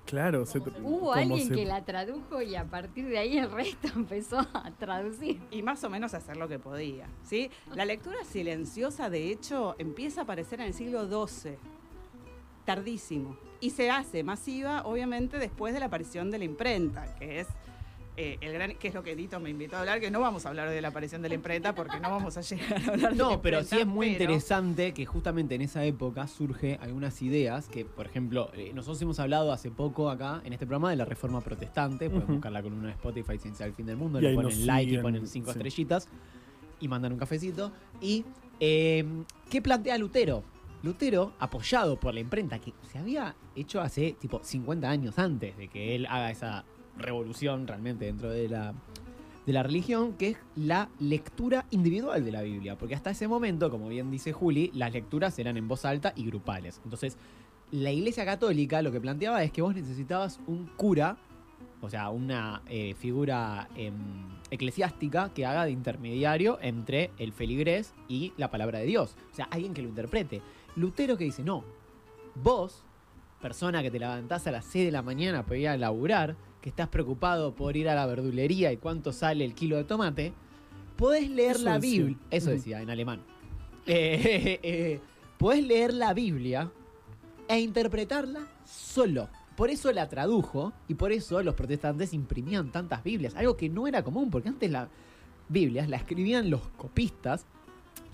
Claro. 0.05 0.45
se- 0.45 0.59
Hubo 0.59 1.13
alguien 1.13 1.47
se- 1.47 1.53
que 1.55 1.65
la 1.65 1.85
tradujo 1.85 2.41
y 2.41 2.55
a 2.55 2.65
partir 2.65 3.07
de 3.07 3.17
ahí 3.17 3.37
el 3.37 3.49
resto 3.51 3.87
empezó 3.95 4.39
a 4.53 4.71
traducir. 4.77 5.41
y 5.51 5.61
más 5.61 5.83
o 5.83 5.89
menos 5.89 6.13
hacer 6.13 6.37
lo 6.37 6.47
que 6.47 6.59
podía. 6.59 7.07
¿sí? 7.23 7.49
La 7.75 7.85
lectura 7.85 8.17
silenciosa, 8.25 9.09
de 9.09 9.31
hecho, 9.31 9.75
empieza 9.77 10.21
a 10.21 10.23
aparecer 10.25 10.59
en 10.59 10.67
el 10.67 10.73
siglo 10.73 11.07
XII, 11.27 11.55
tardísimo, 12.65 13.37
y 13.59 13.71
se 13.71 13.89
hace 13.89 14.23
masiva, 14.23 14.83
obviamente, 14.85 15.37
después 15.37 15.73
de 15.73 15.79
la 15.79 15.85
aparición 15.87 16.31
de 16.31 16.39
la 16.39 16.45
imprenta, 16.45 17.15
que 17.15 17.39
es 17.41 17.47
eh, 18.17 18.37
el 18.41 18.53
gran, 18.53 18.75
que 18.75 18.89
es 18.89 18.93
lo 18.93 19.03
que 19.03 19.15
Dito 19.15 19.39
me 19.39 19.49
invitó 19.49 19.77
a 19.77 19.79
hablar, 19.81 19.99
que 19.99 20.11
no 20.11 20.19
vamos 20.19 20.45
a 20.45 20.49
hablar 20.49 20.69
de 20.69 20.81
la 20.81 20.89
aparición 20.89 21.21
de 21.21 21.29
la 21.29 21.35
imprenta 21.35 21.73
porque 21.73 21.99
no 21.99 22.09
vamos 22.09 22.35
a 22.37 22.41
llegar 22.41 22.73
a 22.73 22.75
hablar 22.91 23.11
de 23.11 23.15
la 23.17 23.23
No, 23.23 23.41
pero 23.41 23.63
sí 23.63 23.79
es 23.79 23.87
muy 23.87 24.11
pero- 24.13 24.23
interesante 24.33 24.93
que 24.93 25.05
justamente 25.05 25.55
en 25.55 25.61
esa 25.61 25.83
época 25.85 26.27
surge 26.27 26.77
algunas 26.81 27.21
ideas 27.21 27.67
que, 27.69 27.85
por 27.85 28.05
ejemplo, 28.05 28.51
eh, 28.53 28.71
nosotros 28.73 29.01
hemos 29.01 29.19
hablado 29.19 29.51
hace 29.53 29.71
poco 29.71 30.09
acá 30.09 30.41
en 30.43 30.53
este 30.53 30.65
programa 30.65 30.89
de 30.89 30.97
la 30.97 31.05
reforma 31.05 31.41
protestante. 31.41 32.09
Pueden 32.09 32.23
Ujú. 32.25 32.33
buscar 32.33 32.51
la 32.51 32.61
columna 32.61 32.87
de 32.87 32.93
Spotify 32.93 33.37
Ciencia 33.37 33.65
del 33.65 33.73
Fin 33.75 33.85
del 33.85 33.97
Mundo, 33.97 34.19
Y 34.19 34.23
le 34.23 34.33
ponen 34.35 34.49
nos 34.51 34.57
like 34.65 34.93
y 34.93 34.97
ponen 34.97 35.25
cinco 35.27 35.51
sí. 35.53 35.59
estrellitas 35.59 36.07
y 36.79 36.87
mandan 36.87 37.13
un 37.13 37.19
cafecito. 37.19 37.71
¿Y 38.01 38.25
eh, 38.59 39.05
qué 39.49 39.61
plantea 39.61 39.97
Lutero? 39.97 40.43
Lutero, 40.83 41.33
apoyado 41.39 41.99
por 41.99 42.11
la 42.13 42.19
imprenta, 42.21 42.57
que 42.59 42.73
se 42.91 42.97
había 42.97 43.35
hecho 43.55 43.79
hace 43.81 44.13
tipo 44.19 44.41
50 44.43 44.89
años 44.89 45.19
antes 45.19 45.55
de 45.55 45.67
que 45.67 45.95
él 45.95 46.07
haga 46.07 46.31
esa 46.31 46.65
revolución 46.97 47.67
realmente 47.67 48.05
dentro 48.05 48.29
de 48.29 48.49
la, 48.49 48.73
de 49.45 49.53
la 49.53 49.63
religión, 49.63 50.13
que 50.13 50.29
es 50.29 50.37
la 50.55 50.89
lectura 50.99 51.65
individual 51.71 52.23
de 52.23 52.31
la 52.31 52.41
Biblia. 52.41 52.77
Porque 52.77 52.95
hasta 52.95 53.11
ese 53.11 53.27
momento, 53.27 53.69
como 53.69 53.87
bien 53.87 54.11
dice 54.11 54.33
Juli, 54.33 54.71
las 54.73 54.93
lecturas 54.93 55.37
eran 55.39 55.57
en 55.57 55.67
voz 55.67 55.85
alta 55.85 56.13
y 56.15 56.25
grupales. 56.25 56.81
Entonces, 56.83 57.17
la 57.71 57.91
Iglesia 57.91 58.25
Católica 58.25 58.81
lo 58.81 58.91
que 58.91 58.99
planteaba 58.99 59.43
es 59.43 59.51
que 59.51 59.61
vos 59.61 59.73
necesitabas 59.73 60.39
un 60.47 60.67
cura 60.75 61.17
o 61.81 61.89
sea, 61.89 62.09
una 62.09 62.61
eh, 62.67 62.93
figura 62.93 63.67
em, 63.75 63.93
eclesiástica 64.51 65.31
que 65.33 65.45
haga 65.45 65.65
de 65.65 65.71
intermediario 65.71 66.59
entre 66.61 67.11
el 67.17 67.33
feligrés 67.33 67.93
y 68.07 68.33
la 68.37 68.51
palabra 68.51 68.79
de 68.79 68.85
Dios. 68.85 69.15
O 69.31 69.35
sea, 69.35 69.47
alguien 69.49 69.73
que 69.73 69.81
lo 69.81 69.89
interprete. 69.89 70.41
Lutero 70.75 71.17
que 71.17 71.23
dice, 71.23 71.43
no, 71.43 71.65
vos, 72.35 72.83
persona 73.41 73.81
que 73.81 73.89
te 73.89 73.99
levantás 73.99 74.45
a 74.45 74.51
las 74.51 74.65
6 74.65 74.85
de 74.85 74.91
la 74.91 75.01
mañana 75.01 75.43
para 75.43 75.57
ir 75.57 75.67
a 75.69 75.77
laburar, 75.77 76.35
que 76.61 76.69
estás 76.69 76.87
preocupado 76.89 77.53
por 77.55 77.75
ir 77.75 77.89
a 77.89 77.95
la 77.95 78.05
verdulería 78.05 78.71
y 78.71 78.77
cuánto 78.77 79.11
sale 79.11 79.43
el 79.45 79.53
kilo 79.55 79.77
de 79.77 79.83
tomate, 79.83 80.33
podés 80.95 81.29
leer 81.29 81.55
Eso 81.55 81.65
la. 81.65 81.79
Biblia. 81.79 82.17
Eso 82.29 82.49
decía 82.51 82.81
en 82.81 82.89
alemán. 82.89 83.21
Eh, 83.87 84.59
eh, 84.61 84.99
podés 85.39 85.65
leer 85.65 85.91
la 85.91 86.13
Biblia 86.13 86.71
e 87.47 87.59
interpretarla 87.59 88.41
solo. 88.63 89.27
Por 89.55 89.71
eso 89.71 89.91
la 89.91 90.07
tradujo 90.07 90.71
y 90.87 90.93
por 90.93 91.11
eso 91.11 91.41
los 91.41 91.55
protestantes 91.55 92.13
imprimían 92.13 92.71
tantas 92.71 93.03
Biblias. 93.03 93.35
Algo 93.35 93.57
que 93.57 93.67
no 93.69 93.87
era 93.87 94.03
común, 94.03 94.29
porque 94.29 94.49
antes 94.49 94.69
las 94.69 94.87
Biblias 95.49 95.89
la 95.89 95.97
escribían 95.97 96.51
los 96.51 96.61
copistas, 96.77 97.47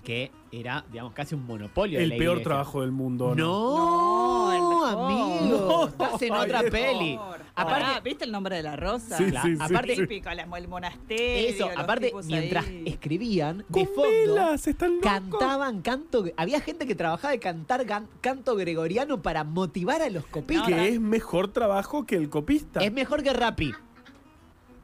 que 0.02 0.32
era, 0.50 0.86
digamos, 0.90 1.12
casi 1.12 1.34
un 1.34 1.44
monopolio 1.46 1.98
de 1.98 2.04
El 2.04 2.10
la 2.10 2.16
peor 2.16 2.32
iglesia. 2.38 2.44
trabajo 2.44 2.80
del 2.80 2.92
mundo. 2.92 3.34
No, 3.34 4.50
No, 4.58 4.86
amigo. 4.86 5.58
No, 5.58 5.88
estás 5.88 6.22
en 6.22 6.32
otra 6.34 6.62
peli. 6.62 7.18
Aparte, 7.62 8.00
¿viste 8.04 8.24
el 8.24 8.32
nombre 8.32 8.56
de 8.56 8.62
la 8.62 8.76
rosa? 8.76 9.16
Sí, 9.18 9.30
la- 9.30 9.42
sí, 9.42 9.56
sí, 9.56 9.62
aparte- 9.62 9.94
sí. 9.94 10.00
Típico, 10.02 10.30
la- 10.30 10.48
el 10.58 10.68
monasterio. 10.68 11.48
eso, 11.50 11.68
los 11.68 11.76
aparte, 11.78 12.12
mientras 12.26 12.66
ahí. 12.66 12.82
escribían, 12.86 13.64
de 13.68 13.86
fondo, 13.86 14.34
velas, 14.34 14.68
cantaban 15.02 15.82
canto. 15.82 16.24
Había 16.36 16.60
gente 16.60 16.86
que 16.86 16.94
trabajaba 16.94 17.32
de 17.32 17.38
cantar 17.40 17.84
canto 18.20 18.56
gregoriano 18.56 19.22
para 19.22 19.44
motivar 19.44 20.02
a 20.02 20.10
los 20.10 20.26
copistas. 20.26 20.66
que 20.68 20.88
es 20.88 21.00
mejor 21.00 21.52
trabajo 21.52 22.06
que 22.06 22.16
el 22.16 22.28
copista. 22.30 22.80
Es 22.80 22.92
mejor 22.92 23.22
que 23.22 23.32
Rappi. 23.32 23.72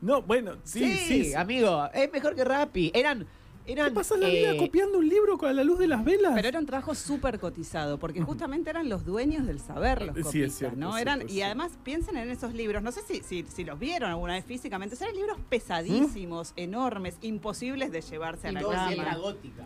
No, 0.01 0.21
bueno, 0.23 0.57
sí, 0.65 0.97
sí. 0.99 1.25
sí. 1.27 1.35
amigo, 1.35 1.89
es 1.95 2.13
mejor 2.13 2.35
que 2.35 2.45
Rappi. 2.45 2.91
Eran. 2.95 3.27
Eran 3.67 3.89
¿Te 3.89 3.95
pasas 3.95 4.19
la 4.19 4.29
eh, 4.29 4.33
vida 4.33 4.57
copiando 4.57 4.99
un 4.99 5.09
libro 5.09 5.39
con 5.39 5.55
la 5.55 5.65
luz 5.65 5.79
de 5.79 5.87
las 5.87 6.05
velas? 6.05 6.33
Pero 6.35 6.49
era 6.49 6.59
un 6.59 6.67
trabajo 6.67 6.95
súper 6.95 7.39
cotizado, 7.39 7.99
porque 7.99 8.21
justamente 8.23 8.71
eran 8.71 8.89
los 8.89 9.05
dueños 9.05 9.47
del 9.47 9.61
saber, 9.61 10.03
los 10.03 10.15
Sí, 10.15 10.21
es 10.21 10.25
copistas, 10.27 10.55
cierto, 10.59 10.77
¿no? 10.77 10.97
es 10.97 11.03
eran, 11.03 11.19
cierto, 11.21 11.35
y 11.35 11.43
además 11.43 11.73
piensen 11.83 12.17
en 12.17 12.31
esos 12.31 12.53
libros, 12.55 12.83
no 12.83 12.93
sé 12.93 13.01
si, 13.03 13.21
si, 13.23 13.45
si 13.49 13.65
los 13.65 13.79
vieron 13.79 14.11
alguna 14.11 14.35
vez 14.35 14.45
físicamente, 14.45 14.97
eran 15.01 15.15
libros 15.15 15.39
pesadísimos, 15.49 16.53
enormes, 16.57 17.17
imposibles 17.23 17.91
de 17.93 18.01
llevarse 18.03 18.49
a 18.49 18.53
la 18.53 18.63
cama. 18.63 19.17
gótica. 19.17 19.65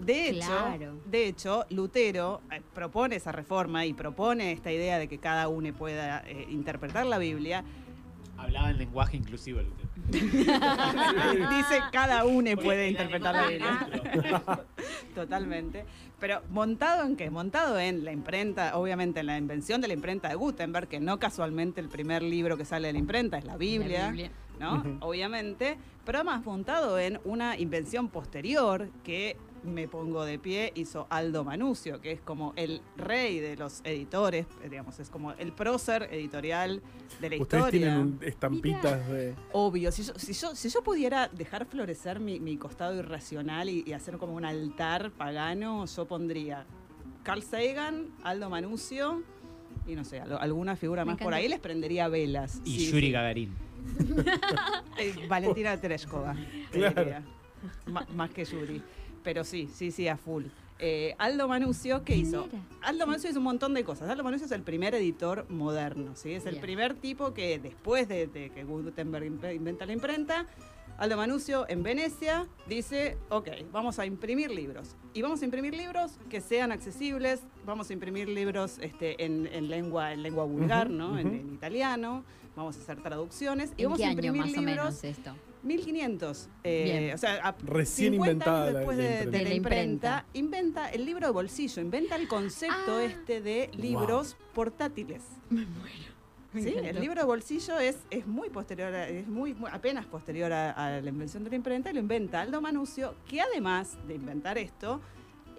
De 0.00 0.30
hecho, 0.30 0.46
Claro. 0.48 0.94
de 1.08 1.28
hecho, 1.28 1.64
Lutero 1.70 2.40
eh, 2.50 2.60
propone 2.74 3.16
esa 3.16 3.30
reforma 3.30 3.86
y 3.86 3.92
propone 3.92 4.50
esta 4.50 4.72
idea 4.72 4.98
de 4.98 5.06
que 5.06 5.18
cada 5.18 5.46
uno 5.48 5.72
pueda 5.72 6.24
eh, 6.26 6.46
interpretar 6.50 7.06
la 7.06 7.18
Biblia. 7.18 7.62
Hablaba 8.42 8.70
en 8.70 8.78
lenguaje 8.78 9.16
inclusivo, 9.16 9.60
Lutero. 9.60 9.88
Dice 10.10 11.80
cada 11.92 12.24
uno 12.24 12.50
puede 12.56 12.86
en 12.86 12.90
interpretar 12.90 13.34
la 13.34 13.42
alemán 13.42 13.90
Biblia. 14.12 14.42
Totalmente. 15.14 15.84
Pero 16.18 16.42
montado 16.50 17.04
en 17.04 17.16
qué? 17.16 17.30
Montado 17.30 17.78
en 17.78 18.04
la 18.04 18.10
imprenta, 18.10 18.76
obviamente 18.76 19.20
en 19.20 19.26
la 19.26 19.38
invención 19.38 19.80
de 19.80 19.86
la 19.88 19.94
imprenta 19.94 20.28
de 20.28 20.34
Gutenberg, 20.34 20.88
que 20.88 20.98
no 20.98 21.20
casualmente 21.20 21.80
el 21.80 21.88
primer 21.88 22.22
libro 22.24 22.56
que 22.56 22.64
sale 22.64 22.88
de 22.88 22.94
la 22.94 22.98
imprenta 22.98 23.38
es 23.38 23.44
la 23.44 23.56
Biblia, 23.56 24.06
La 24.06 24.10
Biblia. 24.10 24.30
¿no? 24.58 24.98
Obviamente, 25.00 25.78
pero 26.04 26.18
además 26.18 26.44
montado 26.44 26.98
en 26.98 27.20
una 27.24 27.56
invención 27.56 28.08
posterior 28.08 28.88
que 29.04 29.36
me 29.64 29.86
pongo 29.88 30.24
de 30.24 30.38
pie, 30.38 30.72
hizo 30.74 31.06
Aldo 31.10 31.44
Manucio, 31.44 32.00
que 32.00 32.10
es 32.12 32.20
como 32.20 32.52
el 32.56 32.80
rey 32.96 33.38
de 33.40 33.56
los 33.56 33.80
editores, 33.84 34.46
eh, 34.62 34.68
digamos, 34.68 34.98
es 34.98 35.08
como 35.08 35.32
el 35.32 35.52
prócer 35.52 36.08
editorial 36.10 36.82
de 37.20 37.30
la 37.30 37.36
Ustedes 37.40 37.64
historia. 37.66 37.70
tienen 37.70 37.98
un- 37.98 38.18
estampitas 38.22 39.08
de. 39.08 39.34
Obvio, 39.52 39.92
si 39.92 40.02
yo, 40.02 40.12
si 40.16 40.32
yo, 40.32 40.54
si 40.56 40.68
yo 40.68 40.82
pudiera 40.82 41.28
dejar 41.28 41.66
florecer 41.66 42.18
mi, 42.18 42.40
mi 42.40 42.56
costado 42.56 42.96
irracional 42.96 43.68
y, 43.68 43.84
y 43.86 43.92
hacer 43.92 44.18
como 44.18 44.34
un 44.34 44.44
altar 44.44 45.12
pagano, 45.12 45.86
yo 45.86 46.06
pondría 46.06 46.66
Carl 47.22 47.42
Sagan, 47.42 48.08
Aldo 48.24 48.50
Manucio 48.50 49.22
y 49.86 49.94
no 49.94 50.04
sé, 50.04 50.20
al- 50.20 50.38
alguna 50.38 50.74
figura 50.76 51.04
Me 51.04 51.12
más 51.12 51.22
por 51.22 51.34
ahí 51.34 51.46
les 51.48 51.60
prendería 51.60 52.08
velas. 52.08 52.60
Y 52.64 52.80
Sí, 52.80 52.90
Yuri 52.90 53.06
sí. 53.06 53.12
Gagarin. 53.12 53.54
Eh, 54.98 55.26
Valentina 55.28 55.80
Tereshkova, 55.80 56.36
Claro. 56.70 57.22
más 58.14 58.30
que 58.30 58.44
Yuri. 58.44 58.82
Pero 59.22 59.44
sí, 59.44 59.68
sí, 59.72 59.90
sí, 59.90 60.08
a 60.08 60.16
full. 60.16 60.44
Eh, 60.78 61.14
Aldo 61.18 61.46
Manucio, 61.46 61.98
¿qué 62.04 62.14
¿Quién 62.14 62.26
hizo? 62.26 62.46
era? 62.46 62.58
Aldo 62.88 63.06
Manucio 63.06 63.30
hizo 63.30 63.38
un 63.38 63.44
montón 63.44 63.72
de 63.72 63.84
cosas. 63.84 64.08
Aldo 64.10 64.24
Manucio 64.24 64.46
es 64.46 64.52
el 64.52 64.62
primer 64.62 64.94
editor 64.96 65.46
moderno, 65.48 66.16
¿sí? 66.16 66.32
Es 66.32 66.44
el 66.44 66.52
Bien. 66.52 66.62
primer 66.62 66.94
tipo 66.94 67.32
que 67.34 67.58
después 67.60 68.08
de, 68.08 68.26
de 68.26 68.50
que 68.50 68.64
Gutenberg 68.64 69.24
inventa 69.54 69.86
la 69.86 69.92
imprenta, 69.92 70.46
Aldo 70.98 71.16
Manucio 71.16 71.66
en 71.68 71.82
Venecia 71.84 72.46
dice, 72.68 73.16
ok, 73.28 73.48
vamos 73.72 73.98
a 73.98 74.06
imprimir 74.06 74.50
libros. 74.50 74.96
Y 75.14 75.22
vamos 75.22 75.40
a 75.42 75.44
imprimir 75.44 75.74
libros 75.74 76.18
que 76.28 76.40
sean 76.40 76.72
accesibles, 76.72 77.40
vamos 77.64 77.90
a 77.90 77.92
imprimir 77.92 78.28
libros 78.28 78.78
este, 78.80 79.24
en, 79.24 79.46
en 79.52 79.68
lengua, 79.68 80.12
en 80.12 80.22
lengua 80.22 80.44
vulgar, 80.44 80.90
¿no? 80.90 81.18
En, 81.18 81.54
italiano, 81.54 82.24
vamos 82.56 82.76
a 82.76 82.80
hacer 82.80 83.00
traducciones 83.02 83.72
y 83.76 83.82
¿En 83.82 83.86
vamos 83.86 83.98
qué 83.98 84.04
a 84.04 84.08
año 84.08 84.14
imprimir 84.16 84.40
más 84.42 84.50
o 84.50 84.60
libros 84.60 84.64
menos 84.64 85.04
esto? 85.04 85.34
1500. 85.62 86.48
eh, 86.64 87.12
o 87.14 87.18
sea, 87.18 87.36
a- 87.48 87.56
Recién 87.64 88.12
50 88.14 88.32
inventada 88.32 88.62
años 88.64 88.74
después 88.76 88.98
la 88.98 89.04
de, 89.04 89.24
la 89.26 89.30
De 89.30 89.44
la 89.44 89.54
imprenta, 89.54 90.26
inventa 90.34 90.88
el 90.90 91.04
libro 91.04 91.26
de 91.26 91.32
bolsillo, 91.32 91.80
inventa 91.82 92.16
el 92.16 92.28
concepto 92.28 92.96
Ah. 92.98 93.04
este 93.04 93.40
de 93.40 93.70
libros 93.76 94.36
portátiles. 94.54 95.22
Me 96.52 96.62
¿Sí? 96.62 96.68
encantó. 96.68 96.88
El 96.90 97.00
libro 97.00 97.20
de 97.20 97.26
bolsillo 97.26 97.78
es, 97.78 97.96
es 98.10 98.26
muy 98.26 98.50
posterior, 98.50 98.92
a- 98.94 99.08
es 99.08 99.26
muy, 99.26 99.54
muy- 99.54 99.70
apenas 99.72 100.04
posterior 100.04 100.52
a, 100.52 100.72
a 100.72 101.00
la 101.00 101.08
invención 101.08 101.44
de 101.44 101.50
la 101.50 101.56
imprenta 101.56 101.90
y 101.90 101.94
lo 101.94 102.00
inventa 102.00 102.42
Aldo 102.42 102.60
Manucio, 102.60 103.14
que 103.26 103.40
además 103.40 103.96
de 104.06 104.14
inventar 104.16 104.58
esto, 104.58 105.00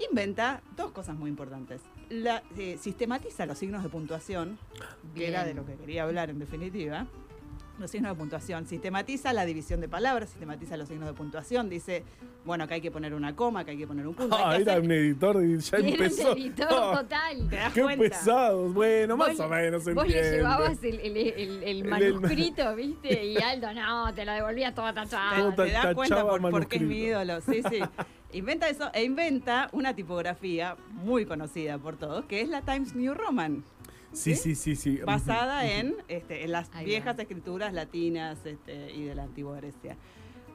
inventa 0.10 0.62
dos 0.78 0.92
cosas 0.92 1.16
muy 1.18 1.30
importantes. 1.32 1.82
La, 2.10 2.44
eh, 2.58 2.78
sistematiza 2.80 3.46
los 3.48 3.58
signos 3.58 3.82
de 3.82 3.90
puntuación, 3.90 4.60
que 5.16 5.28
era 5.30 5.44
de 5.46 5.56
lo 5.56 5.66
que 5.66 5.74
quería 5.76 6.04
hablar 6.04 6.30
en 6.30 6.38
definitiva. 6.38 7.08
Los 7.80 7.90
signos 7.90 8.12
de 8.12 8.16
puntuación. 8.18 8.68
Sistematiza 8.68 9.34
la 9.34 9.46
división 9.46 9.82
de 9.82 9.90
palabras, 9.90 10.30
sistematiza 10.30 10.78
los 10.78 10.88
signos 10.88 11.08
de 11.08 11.14
puntuación. 11.14 11.70
Dice, 11.70 12.04
bueno, 12.46 12.68
que 12.68 12.76
hay 12.76 12.82
que 12.82 12.92
poner 12.92 13.16
una 13.16 13.36
coma, 13.36 13.66
que 13.66 13.72
hay 13.72 13.78
que 13.78 13.88
poner 13.88 14.06
un 14.08 14.14
punto. 14.14 14.36
Ah, 14.40 14.56
era 14.58 14.74
hacer- 14.74 14.84
un 14.84 14.92
editor 14.92 15.44
y 15.44 15.58
ya 15.58 15.78
Era 15.78 15.88
un 15.88 15.94
empezó. 15.94 16.34
editor 16.34 16.68
Ah, 16.70 17.00
total. 17.02 17.50
¿Te 17.50 17.56
das 17.56 17.74
Qué 17.74 17.82
cuenta? 17.82 18.04
pesados. 18.04 18.74
Bueno, 18.76 19.18
más 19.18 19.30
Vos 19.30 19.40
o 19.40 19.50
le- 19.50 19.62
menos 19.64 19.86
Vos 19.86 20.08
le 20.08 20.22
llevabas 20.32 20.84
el, 20.84 21.00
el- 21.00 21.18
el- 21.18 21.34
el 21.36 21.64
El- 21.64 21.84
manuscrito, 21.86 22.76
¿viste? 22.76 23.26
Y 23.26 23.38
Aldo, 23.38 23.74
no, 23.74 24.14
te 24.14 24.24
lo 24.24 24.34
devolvía 24.34 24.74
todo 24.76 24.94
tachado. 24.94 25.54
Te 25.56 25.72
das 25.72 25.96
cuenta 25.96 26.22
por, 26.22 26.42
por 26.52 26.68
qué 26.68 26.76
es 26.78 26.82
mi 26.84 26.98
ídolo. 27.00 27.42
Sí, 27.42 27.64
sí. 27.70 27.80
Inventa 28.34 28.70
eso 28.70 28.92
e 28.94 29.04
inventa 29.04 29.70
una 29.74 29.96
tipografía 29.96 30.76
muy 30.92 31.26
conocida 31.26 31.80
por 31.80 31.98
todos, 31.98 32.26
que 32.26 32.42
es 32.42 32.50
la 32.50 32.62
Times 32.62 32.94
New 32.96 33.14
Roman, 33.16 33.64
Sí, 34.14 34.36
sí, 34.36 34.56
sí, 34.56 34.76
sí. 34.76 34.98
basada 35.06 35.66
en, 35.70 35.96
este, 36.08 36.44
en 36.44 36.52
las 36.52 36.70
Ahí 36.74 36.86
va. 36.86 36.90
viejas 36.90 37.20
escrituras 37.20 37.74
latinas 37.74 38.46
este, 38.46 38.92
y 38.94 39.04
de 39.04 39.16
la 39.16 39.24
antigua 39.24 39.58
Grecia. 39.58 39.98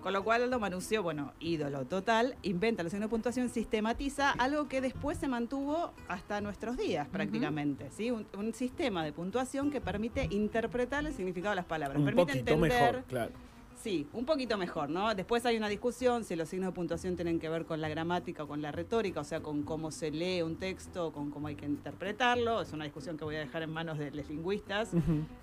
Con 0.03 0.13
lo 0.13 0.23
cual 0.23 0.45
Aldo 0.45 0.61
Manucio, 0.61 1.03
bueno, 1.03 1.33
ídolo 1.41 1.85
total, 1.85 2.37
inventa 2.43 2.85
los 2.85 2.93
signos 2.93 3.09
de 3.09 3.11
puntuación, 3.11 3.49
sistematiza 3.49 4.31
algo 4.31 4.69
que 4.69 4.81
después 4.81 5.19
se 5.19 5.27
mantuvo 5.27 5.93
hasta 6.07 6.41
nuestros 6.41 6.77
días 6.77 7.09
prácticamente, 7.09 7.91
¿sí? 7.91 8.13
Un, 8.13 8.25
un 8.39 8.55
sistema 8.55 9.05
de 9.05 9.13
puntuación 9.13 9.73
que 9.73 9.81
permite 9.81 10.29
interpretar 10.31 11.05
el 11.05 11.13
significado 11.13 11.51
de 11.51 11.57
las 11.57 11.65
palabras, 11.65 11.99
Un 11.99 12.05
permite 12.05 12.27
poquito 12.33 12.55
entender 12.55 12.81
mejor, 12.93 13.05
claro. 13.09 13.33
Sí, 13.83 14.09
un 14.13 14.25
poquito 14.25 14.59
mejor, 14.59 14.91
¿no? 14.91 15.15
Después 15.15 15.47
hay 15.47 15.57
una 15.57 15.69
discusión 15.69 16.25
si 16.25 16.35
los 16.35 16.49
signos 16.49 16.71
de 16.71 16.75
puntuación 16.75 17.15
tienen 17.15 17.39
que 17.39 17.49
ver 17.49 17.65
con 17.65 17.81
la 17.81 17.89
gramática 17.89 18.43
o 18.43 18.49
con 18.49 18.61
la 18.61 18.73
retórica, 18.73 19.21
o 19.21 19.25
sea, 19.25 19.41
con 19.41 19.63
cómo 19.63 19.93
se 19.93 20.11
lee 20.11 20.43
un 20.43 20.57
texto, 20.57 21.07
o 21.07 21.13
con 21.13 21.31
cómo 21.31 21.47
hay 21.47 21.55
que 21.55 21.67
interpretarlo. 21.67 22.61
Es 22.61 22.73
una 22.73 22.85
discusión 22.85 23.17
que 23.17 23.25
voy 23.25 23.37
a 23.37 23.41
dejar 23.41 23.63
en 23.63 23.71
manos 23.71 23.99
de 23.99 24.11
los 24.11 24.29
lingüistas. 24.29 24.91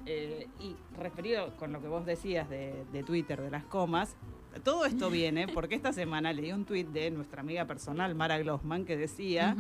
Eh, 0.05 0.47
y 0.59 0.75
referido 0.97 1.55
con 1.57 1.71
lo 1.71 1.81
que 1.81 1.87
vos 1.87 2.05
decías 2.05 2.49
de, 2.49 2.85
de 2.91 3.03
Twitter, 3.03 3.41
de 3.41 3.49
las 3.49 3.63
comas, 3.63 4.15
todo 4.63 4.85
esto 4.85 5.09
viene 5.09 5.47
porque 5.47 5.75
esta 5.75 5.91
semana 5.93 6.31
leí 6.31 6.51
un 6.51 6.65
tweet 6.65 6.85
de 6.85 7.11
nuestra 7.11 7.41
amiga 7.41 7.65
personal, 7.65 8.15
Mara 8.15 8.37
Glossman, 8.37 8.85
que 8.85 8.95
decía 8.95 9.55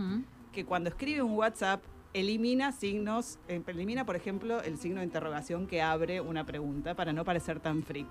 que 0.51 0.65
cuando 0.65 0.89
escribe 0.89 1.21
un 1.21 1.33
WhatsApp 1.33 1.83
elimina 2.13 2.71
signos, 2.71 3.39
eh, 3.49 3.61
elimina, 3.67 4.05
por 4.05 4.15
ejemplo, 4.15 4.61
el 4.61 4.77
signo 4.77 4.99
de 4.99 5.05
interrogación 5.05 5.67
que 5.67 5.81
abre 5.81 6.21
una 6.21 6.45
pregunta 6.45 6.95
para 6.95 7.11
no 7.11 7.25
parecer 7.25 7.59
tan 7.59 7.83
freak. 7.83 8.07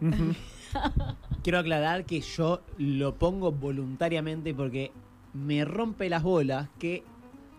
Quiero 1.42 1.58
aclarar 1.58 2.04
que 2.04 2.20
yo 2.20 2.60
lo 2.78 3.14
pongo 3.14 3.52
voluntariamente 3.52 4.52
porque 4.54 4.92
me 5.32 5.64
rompe 5.64 6.08
las 6.08 6.22
bolas 6.22 6.68
que, 6.78 7.04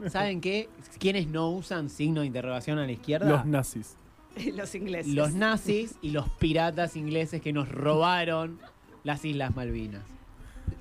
¿saben 0.09 0.41
qué? 0.41 0.69
¿Quiénes 0.99 1.27
no 1.27 1.49
usan 1.51 1.89
signo 1.89 2.21
de 2.21 2.27
interrogación 2.27 2.79
a 2.79 2.85
la 2.85 2.91
izquierda? 2.91 3.29
Los 3.29 3.45
nazis. 3.45 3.95
Los 4.55 4.75
ingleses. 4.75 5.13
Los 5.13 5.33
nazis 5.33 5.95
y 6.01 6.11
los 6.11 6.29
piratas 6.29 6.95
ingleses 6.95 7.41
que 7.41 7.53
nos 7.53 7.69
robaron 7.69 8.59
las 9.03 9.25
Islas 9.25 9.55
Malvinas. 9.55 10.03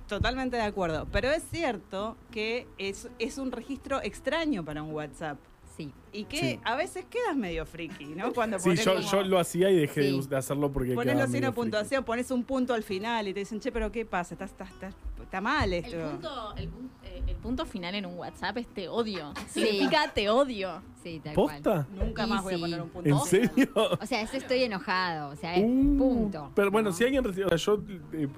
Totalmente 0.09 0.57
de 0.57 0.63
acuerdo. 0.63 1.07
Pero 1.11 1.31
es 1.31 1.43
cierto 1.51 2.17
que 2.31 2.67
es, 2.79 3.09
es 3.19 3.39
un 3.39 3.53
registro 3.53 4.03
extraño 4.03 4.65
para 4.65 4.83
un 4.83 4.93
WhatsApp. 4.93 5.39
Sí. 5.77 5.93
Y 6.13 6.25
que 6.25 6.39
Sí. 6.39 6.61
a 6.65 6.75
veces 6.77 7.05
quedas 7.05 7.37
medio 7.37 7.67
friki, 7.67 8.07
¿no? 8.07 8.33
Cuando 8.35 8.59
Sí, 8.59 8.75
yo, 8.77 8.95
como- 8.95 9.07
yo 9.11 9.23
lo 9.25 9.39
hacía 9.39 9.71
y 9.71 9.77
dejé 9.77 10.01
de 10.01 10.09
Sí. 10.09 10.15
us- 10.15 10.29
de 10.29 10.37
hacerlo 10.37 10.73
porque 10.73 10.95
Pones 10.95 11.17
los 11.19 11.31
signos 11.31 11.55
puntuación, 11.55 12.03
pones 12.05 12.31
un 12.31 12.45
punto 12.45 12.73
al 12.73 12.83
final 12.83 13.29
y 13.29 13.35
te 13.35 13.41
dicen, 13.41 13.61
che, 13.61 13.71
pero 13.71 13.93
¿qué 13.93 14.07
pasa? 14.07 14.35
Está, 14.35 14.47
está, 14.47 14.65
está, 14.65 14.91
está 15.23 15.41
mal 15.43 15.71
El 15.73 15.85
esto. 15.85 15.99
punto, 16.11 16.55
el, 16.57 16.71
pun- 16.71 16.89
eh, 17.05 17.23
el 17.27 17.37
punto 17.37 17.67
final 17.67 17.95
en 17.95 18.07
un 18.07 18.15
WhatsApp 18.19 18.57
es 18.57 18.67
te 18.69 18.89
odio. 18.89 19.35
Significa 19.51 20.11
te 20.15 20.31
odio. 20.31 20.81
Sí, 21.03 21.21
tal 21.23 21.35
¿Posta? 21.35 21.87
cual. 21.87 22.07
Nunca 22.09 22.27
Y 22.27 22.31
más 22.31 22.43
voy 22.43 22.55
a 22.55 22.59
poner 22.59 22.81
un 22.83 22.89
punto. 22.89 23.09
¿En 23.11 23.19
serio? 23.21 23.69
O 24.01 24.07
sea, 24.07 24.23
eso 24.23 24.37
estoy 24.39 24.63
enojado. 24.63 25.29
O 25.31 25.37
sea, 25.37 25.55
es 25.57 25.65
Uh, 25.65 25.99
punto. 25.99 26.51
Pero 26.55 26.71
bueno, 26.71 26.89
¿no? 26.91 26.97
si 26.97 27.05
alguien 27.05 27.23
recibe. 27.23 27.45
o 27.47 27.49
sea, 27.51 27.59
yo, 27.59 27.83
eh, 28.15 28.29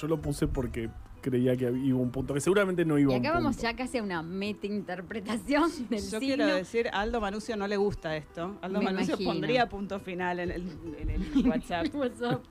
yo 0.00 0.08
lo 0.08 0.20
puse 0.20 0.46
porque 0.48 0.88
creía 1.20 1.56
que 1.56 1.70
iba 1.70 1.98
un 1.98 2.10
punto, 2.10 2.34
que 2.34 2.40
seguramente 2.40 2.84
no 2.84 2.98
iba 2.98 3.12
Y 3.12 3.16
un 3.16 3.20
acá 3.26 3.34
vamos 3.34 3.56
punto. 3.56 3.62
ya 3.70 3.76
casi 3.76 3.98
a 3.98 4.02
una 4.02 4.22
meta-interpretación 4.22 5.70
del 5.88 6.00
Yo 6.00 6.18
signo. 6.20 6.20
quiero 6.36 6.54
decir, 6.54 6.88
a 6.92 7.00
Aldo 7.00 7.20
Manucio 7.20 7.56
no 7.56 7.66
le 7.66 7.76
gusta 7.76 8.16
esto. 8.16 8.56
Aldo 8.62 8.78
Me 8.78 8.86
Manucio 8.86 9.14
imagino. 9.14 9.30
pondría 9.32 9.68
punto 9.68 10.00
final 10.00 10.40
en 10.40 10.50
el, 10.50 10.62
en 10.98 11.10
el 11.10 11.46
WhatsApp. 11.48 11.86
El 11.86 11.96
WhatsApp. 12.00 12.42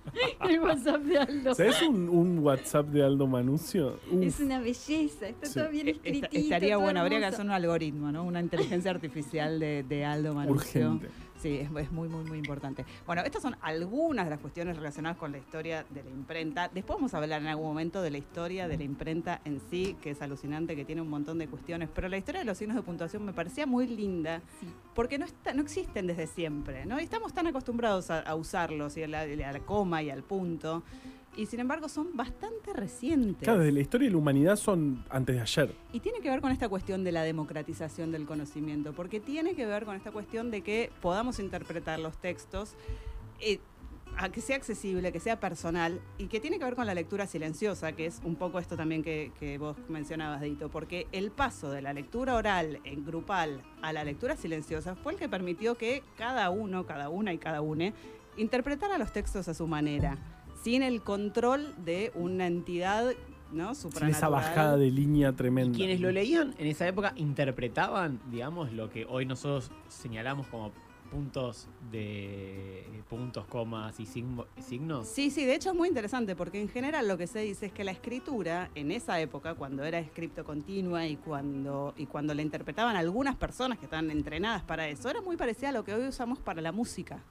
El 0.50 0.60
WhatsApp 0.60 1.02
de 1.04 1.18
Aldo. 1.18 1.56
¿Sabes 1.56 1.82
un, 1.82 2.10
un 2.10 2.40
WhatsApp 2.40 2.88
de 2.88 3.04
Aldo 3.04 3.28
Manucio? 3.28 4.00
Uf, 4.12 4.24
Es 4.24 4.40
una 4.40 4.60
belleza, 4.60 5.28
está 5.28 5.46
Sí. 5.48 5.60
todo 5.60 5.70
bien 5.70 5.88
escritito. 5.90 6.26
esta- 6.28 6.40
estaría 6.40 6.74
todo 6.76 6.84
bueno, 6.84 7.00
habría 7.02 7.20
que 7.20 7.26
hacer 7.26 7.46
un 7.46 7.52
algoritmo, 7.52 8.12
¿no? 8.12 8.24
Una 8.24 8.40
inteligencia 8.42 8.92
artificial 8.92 9.60
de, 9.60 9.84
de 9.88 10.06
Aldo 10.06 10.34
Manucio. 10.34 10.88
urgente. 10.92 11.08
Sí, 11.40 11.58
es, 11.58 11.72
muy, 11.72 11.88
muy, 12.10 12.24
muy 12.26 12.38
importante. 12.38 12.86
Bueno, 13.06 13.22
estas 13.24 13.42
son 13.42 13.56
algunas 13.62 14.26
de 14.26 14.32
las 14.32 14.40
cuestiones 14.40 14.76
relacionadas 14.76 15.18
con 15.18 15.32
la 15.32 15.38
historia 15.38 15.86
de 15.90 16.04
la 16.04 16.10
imprenta. 16.10 16.68
Después 16.74 16.98
vamos 16.98 17.14
a 17.14 17.18
hablar 17.18 17.42
en 17.42 17.48
algún 17.48 17.66
momento 17.68 18.02
de 18.02 18.12
la 18.12 18.18
historia 18.18 18.68
de 18.68 18.78
la 18.78 18.84
imprenta 18.84 19.40
en 19.46 19.62
sí, 19.70 19.96
que 20.02 20.12
es 20.12 20.22
alucinante, 20.22 20.76
que 20.76 20.84
tiene 20.84 21.02
un 21.02 21.10
montón 21.10 21.38
de 21.38 21.48
cuestiones. 21.48 21.88
Pero 21.96 22.10
la 22.10 22.18
historia 22.18 22.40
de 22.40 22.46
los 22.46 22.58
signos 22.58 22.76
de 22.76 22.82
puntuación 22.84 23.24
me 23.24 23.32
parecía 23.32 23.66
muy 23.66 23.88
linda, 23.88 24.42
Sí. 24.60 24.68
porque 24.94 25.18
no, 25.18 25.26
está, 25.26 25.54
no 25.54 25.62
existen 25.62 26.08
desde 26.08 26.28
siempre, 26.28 26.86
¿no? 26.86 27.00
Y 27.00 27.04
estamos 27.04 27.34
tan 27.34 27.48
acostumbrados 27.48 28.12
a, 28.12 28.20
a 28.20 28.36
usarlos, 28.36 28.98
y 28.98 29.04
a 29.04 29.08
la, 29.08 29.26
y 29.26 29.42
a 29.42 29.52
la 29.54 29.60
coma 29.62 30.04
y 30.04 30.10
al 30.10 30.24
punto. 30.24 30.84
Y 31.36 31.46
sin 31.46 31.60
embargo 31.60 31.88
son 31.88 32.16
bastante 32.16 32.74
recientes. 32.74 33.44
Claro, 33.44 33.60
desde 33.60 33.72
la 33.72 33.80
historia 33.80 34.08
de 34.08 34.12
la 34.12 34.18
humanidad 34.18 34.56
son 34.56 35.06
antes 35.10 35.36
de 35.36 35.42
ayer. 35.42 35.76
Y 35.94 36.00
tiene 36.00 36.20
que 36.20 36.30
ver 36.30 36.42
con 36.42 36.52
esta 36.52 36.68
cuestión 36.70 37.04
de 37.04 37.12
la 37.12 37.24
democratización 37.24 38.12
del 38.12 38.26
conocimiento, 38.26 38.94
porque 38.94 39.20
tiene 39.20 39.56
que 39.56 39.66
ver 39.66 39.86
con 39.86 39.96
esta 39.96 40.12
cuestión 40.12 40.52
de 40.52 40.62
que 40.62 40.92
podamos 41.02 41.40
interpretar 41.40 42.00
los 42.00 42.18
textos 42.18 42.76
eh, 43.40 43.60
a 44.18 44.30
que 44.30 44.42
sea 44.42 44.58
accesible, 44.58 45.14
que 45.14 45.20
sea 45.22 45.40
personal 45.40 46.02
y 46.18 46.28
que 46.28 46.42
tiene 46.42 46.60
que 46.60 46.66
ver 46.66 46.76
con 46.76 46.86
la 46.86 46.94
lectura 46.94 47.26
silenciosa, 47.26 47.94
que 47.94 48.06
es 48.06 48.20
un 48.26 48.36
poco 48.36 48.60
esto 48.60 48.76
también 48.76 49.02
que, 49.02 49.32
que 49.40 49.58
vos 49.58 49.78
mencionabas, 49.88 50.42
Dito, 50.42 50.70
porque 50.70 51.08
el 51.14 51.32
paso 51.32 51.72
de 51.72 51.82
la 51.82 51.94
lectura 51.94 52.36
oral 52.36 52.82
en 52.84 53.06
grupal 53.06 53.62
a 53.82 53.94
la 53.94 54.04
lectura 54.04 54.36
silenciosa 54.36 54.96
fue 54.96 55.14
el 55.14 55.20
que 55.20 55.30
permitió 55.30 55.76
que 55.76 56.04
cada 56.18 56.50
uno, 56.50 56.86
cada 56.86 57.08
una 57.08 57.32
y 57.32 57.38
cada 57.38 57.62
une 57.62 57.94
interpretara 58.36 58.98
los 58.98 59.12
textos 59.14 59.48
a 59.48 59.54
su 59.54 59.68
manera, 59.68 60.18
sin 60.64 60.84
el 60.84 61.02
control 61.02 61.74
de 61.84 62.12
una 62.16 62.48
entidad 62.48 63.12
¿no? 63.52 63.74
Sin 63.74 63.90
esa 64.10 64.30
bajada 64.30 64.78
de 64.78 64.92
línea 64.92 65.34
tremenda. 65.34 65.76
Quienes 65.76 66.00
lo 66.00 66.12
leían 66.12 66.54
en 66.60 66.68
esa 66.68 66.88
época 66.88 67.14
interpretaban, 67.16 68.20
digamos, 68.30 68.72
lo 68.74 68.92
que 68.92 69.06
hoy 69.06 69.26
nosotros 69.26 69.72
señalamos 69.88 70.46
como 70.48 70.72
puntos 71.10 71.68
de 71.92 72.86
puntos, 73.10 73.48
comas 73.48 74.00
y 74.00 74.06
signo- 74.06 74.46
signos. 74.62 75.08
Sí, 75.08 75.32
sí, 75.32 75.46
de 75.46 75.56
hecho 75.56 75.70
es 75.72 75.76
muy 75.76 75.88
interesante 75.88 76.36
porque 76.36 76.62
en 76.62 76.70
general 76.70 77.08
lo 77.08 77.18
que 77.18 77.26
se 77.26 77.40
dice 77.40 77.66
es 77.66 77.74
que 77.74 77.84
la 77.84 77.90
escritura 77.90 78.70
en 78.76 78.92
esa 78.92 79.20
época, 79.20 79.56
cuando 79.56 79.84
era 79.84 79.98
escrito 79.98 80.44
continua 80.44 81.08
y 81.08 81.16
cuando, 81.16 81.96
y 81.98 82.06
cuando 82.06 82.36
la 82.36 82.44
interpretaban 82.44 82.96
algunas 82.96 83.36
personas 83.36 83.80
que 83.80 83.86
estaban 83.86 84.12
entrenadas 84.12 84.62
para 84.62 84.88
eso, 84.88 85.10
era 85.10 85.22
muy 85.22 85.36
parecida 85.38 85.70
a 85.70 85.72
lo 85.72 85.84
que 85.84 85.96
hoy 85.96 86.08
usamos 86.08 86.38
para 86.38 86.62
la 86.62 86.72
música. 86.72 87.24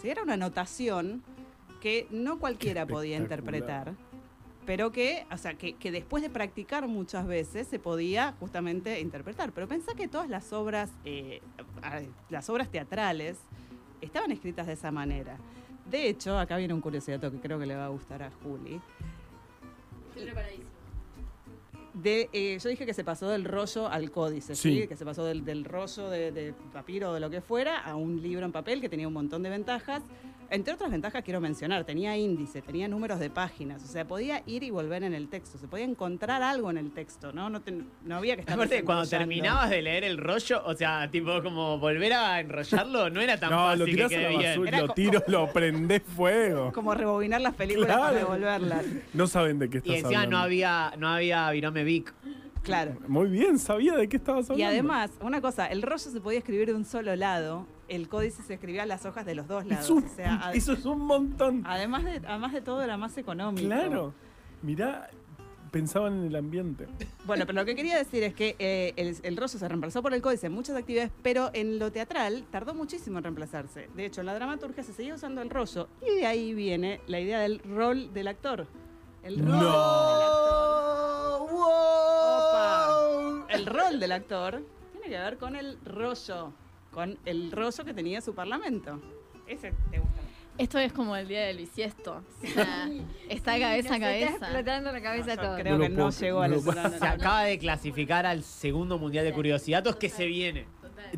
Sí, 0.00 0.08
era 0.08 0.22
una 0.22 0.36
notación 0.36 1.24
que 1.86 2.08
no 2.10 2.40
cualquiera 2.40 2.84
podía 2.84 3.16
interpretar, 3.16 3.94
pero 4.66 4.90
que, 4.90 5.24
o 5.30 5.36
sea, 5.36 5.54
que, 5.54 5.74
que 5.74 5.92
después 5.92 6.20
de 6.20 6.28
practicar 6.28 6.88
muchas 6.88 7.28
veces 7.28 7.68
se 7.68 7.78
podía 7.78 8.34
justamente 8.40 8.98
interpretar. 8.98 9.52
Pero 9.52 9.68
pensá 9.68 9.94
que 9.94 10.08
todas 10.08 10.28
las 10.28 10.52
obras, 10.52 10.90
eh, 11.04 11.42
las 12.28 12.50
obras 12.50 12.72
teatrales 12.72 13.36
estaban 14.00 14.32
escritas 14.32 14.66
de 14.66 14.72
esa 14.72 14.90
manera. 14.90 15.38
De 15.88 16.08
hecho, 16.08 16.36
acá 16.36 16.56
viene 16.56 16.74
un 16.74 16.80
curiosidad 16.80 17.20
que 17.20 17.38
creo 17.38 17.56
que 17.56 17.66
le 17.66 17.76
va 17.76 17.84
a 17.84 17.90
gustar 17.90 18.20
a 18.24 18.32
Juli. 18.42 18.80
De, 21.94 22.28
eh, 22.32 22.58
yo 22.60 22.68
dije 22.68 22.84
que 22.84 22.94
se 22.94 23.04
pasó 23.04 23.28
del 23.28 23.44
rollo 23.44 23.86
al 23.86 24.10
códice, 24.10 24.56
¿sí? 24.56 24.80
Sí. 24.80 24.88
que 24.88 24.96
se 24.96 25.04
pasó 25.04 25.24
del, 25.24 25.44
del 25.44 25.64
rollo 25.64 26.10
de, 26.10 26.32
de 26.32 26.52
papiro 26.72 27.10
o 27.10 27.14
de 27.14 27.20
lo 27.20 27.30
que 27.30 27.40
fuera 27.40 27.78
a 27.78 27.94
un 27.94 28.20
libro 28.20 28.44
en 28.44 28.50
papel 28.50 28.80
que 28.80 28.88
tenía 28.88 29.06
un 29.06 29.14
montón 29.14 29.44
de 29.44 29.50
ventajas. 29.50 30.02
Entre 30.50 30.72
otras 30.72 30.90
ventajas 30.90 31.22
quiero 31.24 31.40
mencionar, 31.40 31.84
tenía 31.84 32.16
índice, 32.16 32.62
tenía 32.62 32.86
números 32.88 33.18
de 33.18 33.30
páginas, 33.30 33.82
o 33.82 33.86
sea, 33.86 34.06
podía 34.06 34.42
ir 34.46 34.62
y 34.62 34.70
volver 34.70 35.02
en 35.02 35.12
el 35.12 35.28
texto, 35.28 35.58
se 35.58 35.66
podía 35.66 35.84
encontrar 35.84 36.42
algo 36.42 36.70
en 36.70 36.78
el 36.78 36.92
texto, 36.92 37.32
¿no? 37.32 37.50
No, 37.50 37.60
te- 37.62 37.82
no 38.04 38.16
había 38.16 38.36
que 38.36 38.42
estar 38.42 38.54
Aparte, 38.54 38.84
cuando 38.84 39.06
terminabas 39.08 39.70
de 39.70 39.82
leer 39.82 40.04
el 40.04 40.18
rollo, 40.18 40.62
o 40.64 40.74
sea, 40.74 41.10
tipo 41.10 41.42
como 41.42 41.78
volver 41.78 42.12
a 42.12 42.38
enrollarlo, 42.40 43.10
no 43.10 43.20
era 43.20 43.38
tan 43.40 43.50
No, 43.50 43.56
fácil 43.58 43.78
lo 43.80 43.84
que 43.86 43.92
tirás 43.92 44.12
a 44.12 44.18
la 44.20 44.32
basura, 44.48 44.68
Era 44.68 44.80
lo 44.86 44.88
tiro, 44.94 45.22
lo 45.26 45.52
prendés 45.52 46.02
fuego. 46.02 46.72
Como 46.72 46.94
rebobinar 46.94 47.40
las 47.40 47.54
películas 47.54 47.96
para 47.96 48.12
devolverlas. 48.16 48.84
No 49.14 49.26
saben 49.26 49.58
de 49.58 49.68
qué 49.68 49.78
Y 49.78 49.80
estás 49.80 49.94
encima 49.96 50.08
hablando. 50.20 50.36
no 50.36 50.42
había, 50.44 50.92
no 50.98 51.08
había 51.08 51.50
Virome 51.50 51.82
Vic. 51.84 52.14
Claro. 52.66 52.96
Muy 53.08 53.28
bien, 53.30 53.58
sabía 53.58 53.94
de 53.96 54.08
qué 54.08 54.16
estabas 54.18 54.50
hablando. 54.50 54.60
Y 54.60 54.64
además, 54.74 55.10
una 55.20 55.40
cosa, 55.40 55.66
el 55.66 55.82
rollo 55.82 55.98
se 55.98 56.20
podía 56.20 56.38
escribir 56.38 56.66
de 56.68 56.74
un 56.74 56.84
solo 56.84 57.14
lado, 57.16 57.66
el 57.88 58.08
códice 58.08 58.42
se 58.42 58.54
escribía 58.54 58.82
en 58.82 58.88
las 58.88 59.06
hojas 59.06 59.24
de 59.24 59.34
los 59.34 59.46
dos 59.46 59.64
lados. 59.66 59.84
Es 59.84 59.90
un- 59.90 60.04
o 60.04 60.08
sea, 60.08 60.34
ad- 60.48 60.54
eso 60.56 60.72
es 60.72 60.84
un 60.84 61.00
montón. 61.00 61.62
además, 61.64 62.04
de, 62.04 62.20
además 62.26 62.52
de 62.52 62.60
todo 62.60 62.82
era 62.82 62.96
más 62.96 63.16
económico. 63.16 63.66
Claro. 63.66 64.12
Mirá, 64.62 65.08
pensaban 65.70 66.14
en 66.20 66.24
el 66.26 66.34
ambiente. 66.36 66.86
Bueno, 67.26 67.44
pero 67.46 67.60
lo 67.60 67.64
que 67.66 67.74
quería 67.76 67.96
decir 67.98 68.22
es 68.22 68.34
que 68.34 68.56
eh, 68.58 68.92
el, 68.96 69.16
el 69.22 69.36
rollo 69.36 69.48
se 69.58 69.68
reemplazó 69.68 70.02
por 70.02 70.12
el 70.14 70.22
códice 70.22 70.46
en 70.46 70.52
muchas 70.52 70.74
actividades, 70.76 71.10
pero 71.22 71.50
en 71.52 71.78
lo 71.78 71.92
teatral 71.92 72.44
tardó 72.50 72.74
muchísimo 72.74 73.18
en 73.18 73.24
reemplazarse. 73.24 73.88
De 73.94 74.06
hecho, 74.06 74.20
en 74.22 74.26
la 74.26 74.34
dramaturgia 74.34 74.82
se 74.82 74.92
seguía 74.92 75.14
usando 75.14 75.40
el 75.42 75.50
rollo 75.50 75.88
y 76.02 76.16
de 76.16 76.26
ahí 76.26 76.54
viene 76.54 77.00
la 77.06 77.20
idea 77.20 77.38
del 77.40 77.60
rol 77.60 78.12
del 78.12 78.26
actor. 78.28 78.66
El 79.22 79.38
rol 79.38 79.48
No. 79.48 79.54
del 79.54 79.62
actor. 79.66 81.46
El 83.56 83.66
rol 83.66 84.00
del 84.00 84.12
actor 84.12 84.62
tiene 84.92 85.08
que 85.08 85.18
ver 85.18 85.36
con 85.38 85.56
el 85.56 85.78
rollo, 85.84 86.52
con 86.92 87.18
el 87.24 87.50
rollo 87.52 87.84
que 87.84 87.94
tenía 87.94 88.20
su 88.20 88.34
parlamento. 88.34 89.00
Ese 89.46 89.72
te 89.90 89.98
gusta. 89.98 90.20
Esto 90.58 90.78
es 90.78 90.90
como 90.92 91.14
el 91.16 91.28
día 91.28 91.42
del 91.46 91.58
bisiesto. 91.58 92.22
O 92.42 92.46
sea, 92.46 92.88
está 93.28 93.58
cabeza 93.58 93.94
a 93.94 93.98
Nos 93.98 94.08
está 94.08 94.28
cabeza. 94.30 94.46
explotando 94.46 94.92
la 94.92 95.02
cabeza 95.02 95.36
todo. 95.36 95.56
creo 95.56 95.76
No 95.76 95.84
que 95.84 95.88
no 95.90 96.10
llegó 96.10 96.40
a 96.40 96.48
la 96.48 96.58
Se 96.98 97.06
acaba 97.06 97.42
de 97.44 97.58
clasificar 97.58 98.24
al 98.24 98.42
segundo 98.42 98.98
mundial 98.98 99.24
de 99.26 99.32
curiosidades 99.34 99.96
que 99.96 100.08
se 100.08 100.24
viene. 100.26 100.66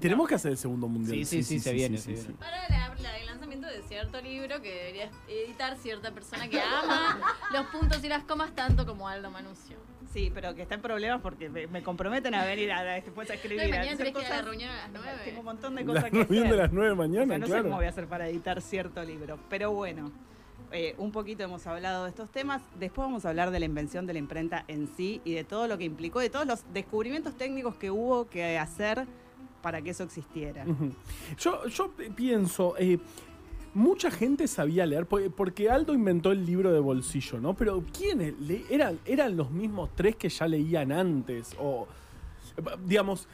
Tenemos 0.00 0.28
que 0.28 0.34
hacer 0.34 0.52
el 0.52 0.58
segundo 0.58 0.88
mundial. 0.88 1.16
Sí, 1.18 1.24
sí, 1.24 1.42
sí, 1.42 1.60
se 1.60 1.72
viene, 1.72 1.98
se 1.98 2.12
viene. 2.12 2.30
Para 2.38 2.68
la- 2.68 2.94
la- 3.00 3.18
el 3.18 3.26
lanzamiento 3.26 3.66
de 3.68 3.82
cierto 3.82 4.20
libro 4.20 4.60
que 4.60 4.72
debería 4.74 5.10
editar 5.28 5.76
cierta 5.76 6.10
persona 6.12 6.48
que 6.48 6.60
ama 6.60 7.18
los 7.52 7.66
puntos 7.66 8.02
y 8.04 8.08
las 8.08 8.24
comas 8.24 8.54
tanto 8.54 8.86
como 8.86 9.08
Aldo 9.08 9.30
Manucio. 9.30 9.76
Sí, 10.12 10.30
pero 10.34 10.54
que 10.54 10.62
está 10.62 10.74
en 10.74 10.80
problemas 10.82 11.20
porque 11.20 11.50
me, 11.50 11.66
me 11.66 11.82
comprometen 11.82 12.34
a 12.34 12.44
venir 12.44 12.72
a, 12.72 12.82
después 12.82 13.28
a 13.30 13.34
escribir. 13.34 13.68
No, 13.68 13.74
a 13.74 13.78
mañana 13.78 13.96
tenés 13.98 14.12
que 14.14 14.20
ir 14.20 14.26
a 14.26 14.28
la 14.28 14.34
cosas. 14.36 14.44
reunión 14.46 14.70
a 14.70 14.76
las 14.76 14.90
9. 14.92 15.18
Tengo 15.24 15.38
un 15.40 15.44
montón 15.44 15.74
de 15.74 15.80
La 15.82 15.86
cosas 15.86 16.04
que 16.04 16.10
reunión 16.24 16.44
hacer. 16.46 16.56
de 16.56 16.62
las 16.62 16.72
9 16.72 16.86
de 16.88 16.92
O 16.92 16.96
sea, 16.96 17.06
mañana, 17.08 17.38
no 17.38 17.46
sé 17.46 17.50
claro. 17.52 17.64
cómo 17.64 17.76
voy 17.76 17.86
a 17.86 17.88
hacer 17.90 18.06
para 18.06 18.28
editar 18.28 18.62
cierto 18.62 19.04
libro. 19.04 19.38
Pero 19.50 19.70
bueno, 19.72 20.10
eh, 20.72 20.94
un 20.96 21.12
poquito 21.12 21.42
hemos 21.44 21.66
hablado 21.66 22.04
de 22.04 22.10
estos 22.10 22.30
temas. 22.30 22.62
Después 22.78 23.04
vamos 23.06 23.26
a 23.26 23.28
hablar 23.28 23.50
de 23.50 23.60
la 23.60 23.66
invención 23.66 24.06
de 24.06 24.14
la 24.14 24.18
imprenta 24.18 24.64
en 24.66 24.88
sí 24.96 25.20
y 25.26 25.34
de 25.34 25.44
todo 25.44 25.68
lo 25.68 25.76
que 25.76 25.84
implicó, 25.84 26.20
de 26.20 26.30
todos 26.30 26.46
los 26.46 26.64
descubrimientos 26.72 27.36
técnicos 27.36 27.76
que 27.76 27.90
hubo 27.90 28.28
que 28.30 28.56
hacer 28.58 29.06
para 29.62 29.82
que 29.82 29.90
eso 29.90 30.04
existiera. 30.04 30.64
Yo, 31.38 31.66
yo 31.66 31.90
pienso, 32.14 32.74
eh, 32.78 32.98
mucha 33.74 34.10
gente 34.10 34.46
sabía 34.48 34.86
leer, 34.86 35.06
porque, 35.06 35.68
Aldo 35.70 35.92
inventó 35.94 36.32
el 36.32 36.44
libro 36.46 36.72
de 36.72 36.80
bolsillo, 36.80 37.40
¿no? 37.40 37.54
Pero 37.54 37.84
¿quiénes? 37.96 38.38
Le- 38.40 38.64
eran, 38.70 38.98
¿Eran 39.04 39.36
los 39.36 39.50
mismos 39.50 39.90
tres 39.94 40.16
que 40.16 40.28
ya 40.28 40.46
leían 40.48 40.92
antes? 40.92 41.54
O, 41.60 41.86
digamos, 42.84 43.28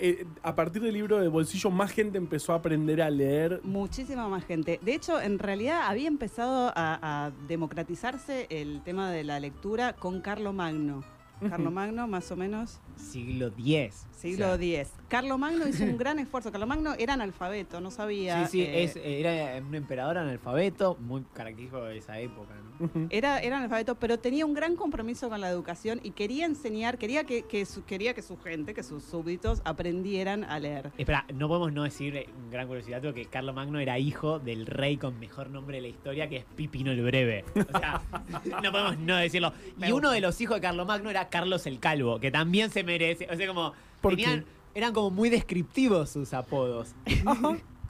eh, 0.00 0.24
a 0.44 0.54
partir 0.54 0.80
del 0.82 0.94
libro 0.94 1.18
de 1.18 1.26
bolsillo, 1.26 1.70
más 1.70 1.90
gente 1.90 2.18
empezó 2.18 2.52
a 2.52 2.56
aprender 2.56 3.02
a 3.02 3.10
leer. 3.10 3.60
Muchísima 3.64 4.28
más 4.28 4.44
gente. 4.44 4.78
De 4.82 4.94
hecho, 4.94 5.20
en 5.20 5.38
realidad 5.40 5.82
había 5.88 6.06
empezado 6.06 6.68
a, 6.76 7.26
a 7.26 7.30
democratizarse 7.48 8.46
el 8.50 8.80
tema 8.84 9.10
de 9.10 9.24
la 9.24 9.40
lectura 9.40 9.94
con 9.94 10.20
Carlo 10.20 10.52
Magno. 10.52 11.02
Carlo 11.50 11.70
Magno, 11.70 12.06
más 12.08 12.30
o 12.32 12.36
menos, 12.36 12.80
siglo 12.98 13.52
X. 13.56 14.06
Siglo 14.12 14.52
O 14.52 14.58
sea, 14.58 14.80
X. 14.80 14.92
Carlomagno 15.08 15.66
hizo 15.68 15.84
un 15.84 15.96
gran 15.98 16.18
esfuerzo. 16.18 16.50
Carlomagno 16.50 16.94
era 16.98 17.14
analfabeto, 17.14 17.80
no 17.80 17.90
sabía. 17.90 18.46
Sí, 18.46 18.50
sí, 18.52 18.62
eh, 18.62 18.84
es, 18.84 18.96
era 18.96 19.64
un 19.64 19.74
emperador 19.74 20.18
analfabeto, 20.18 20.96
muy 21.00 21.24
característico 21.32 21.82
de 21.84 21.98
esa 21.98 22.18
época. 22.20 22.54
Era, 23.10 23.40
era 23.40 23.56
analfabeto, 23.56 23.96
pero 23.96 24.18
tenía 24.18 24.46
un 24.46 24.54
gran 24.54 24.76
compromiso 24.76 25.28
con 25.28 25.40
la 25.40 25.48
educación 25.48 26.00
y 26.02 26.12
quería 26.12 26.46
enseñar, 26.46 26.96
quería 26.98 27.24
que, 27.24 27.42
que 27.42 27.66
su, 27.66 27.84
quería 27.84 28.14
que 28.14 28.22
su 28.22 28.38
gente, 28.38 28.72
que 28.72 28.82
sus 28.82 29.02
súbditos 29.02 29.62
aprendieron 29.64 30.44
a 30.44 30.58
leer. 30.60 30.92
Espera, 30.96 31.26
no 31.34 31.48
podemos 31.48 31.72
no 31.72 31.82
decir, 31.82 32.16
eh, 32.16 32.28
un 32.36 32.50
gran 32.50 32.66
curiosidad, 32.68 33.02
que 33.12 33.24
Carlo 33.26 33.52
Magno 33.52 33.78
era 33.80 33.98
hijo 33.98 34.38
del 34.38 34.66
rey 34.66 34.96
con 34.96 35.18
mejor 35.18 35.50
nombre 35.50 35.78
de 35.78 35.82
la 35.82 35.88
historia, 35.88 36.28
que 36.28 36.36
es 36.38 36.44
Pipino 36.44 36.92
el 36.92 37.02
Breve. 37.02 37.44
O 37.54 37.78
sea, 37.78 38.02
no 38.62 38.72
podemos 38.72 38.98
no 38.98 39.16
decirlo. 39.16 39.52
Y 39.78 39.92
uno 39.92 40.10
de 40.10 40.20
los 40.20 40.40
hijos 40.40 40.56
de 40.56 40.60
Carlo 40.60 40.84
Magno 40.84 41.10
era 41.10 41.28
Carlos 41.28 41.66
el 41.66 41.80
Calvo, 41.80 42.20
que 42.20 42.30
también 42.30 42.70
se 42.70 42.84
merece. 42.88 43.28
O 43.30 43.36
sea, 43.36 43.46
como. 43.46 43.72
¿Por 44.00 44.16
tenían- 44.16 44.40
qué? 44.40 44.58
Eran 44.74 44.92
como 44.92 45.10
muy 45.10 45.28
descriptivos 45.30 46.10
sus 46.10 46.32
apodos. 46.34 46.94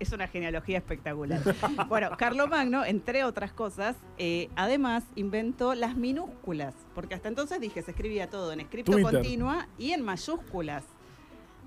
Es 0.00 0.12
una 0.12 0.28
genealogía 0.28 0.78
espectacular. 0.78 1.40
bueno, 1.88 2.10
Carlomagno, 2.16 2.84
entre 2.84 3.24
otras 3.24 3.52
cosas, 3.52 3.96
eh, 4.16 4.48
además 4.54 5.02
inventó 5.16 5.74
las 5.74 5.96
minúsculas, 5.96 6.72
porque 6.94 7.14
hasta 7.16 7.28
entonces 7.28 7.60
dije, 7.60 7.82
se 7.82 7.90
escribía 7.90 8.30
todo 8.30 8.52
en 8.52 8.60
escrito 8.60 8.92
Twitter. 8.92 9.12
continua 9.12 9.66
y 9.76 9.90
en 9.90 10.02
mayúsculas. 10.04 10.84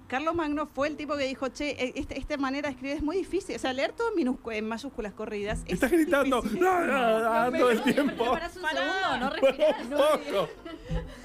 Carlomagno 0.08 0.65
fue 0.65 0.89
el 0.89 0.98
tipo 0.98 1.15
que 1.15 1.26
dijo, 1.26 1.48
che, 1.50 1.70
eh, 1.72 1.94
este- 1.96 2.17
esta 2.20 2.36
manera 2.38 2.67
de 2.67 2.74
escribir 2.74 2.98
es 2.98 3.04
muy 3.04 3.15
difícil. 3.17 3.56
O 3.56 3.60
sea, 3.60 3.72
leer 3.72 3.94
todo 3.94 4.10
en, 4.17 4.38
en 4.54 4.67
mayúsculas 4.67 5.13
corridas. 5.13 5.62
es 5.65 5.74
Estás 5.76 5.91
gritando. 5.91 6.44
"Ah, 6.62 6.88
ah, 6.91 7.46
ah", 7.48 7.58
todo 7.58 7.70
el 7.72 7.82
tiempo. 7.84 8.26
No 8.26 8.32
parás 8.32 8.56
un 8.58 8.62
Pará. 8.62 8.82
segundo, 8.82 9.26
no 9.26 9.30
respirás. 9.30 9.89
no. 9.89 9.98
poco. 9.98 10.50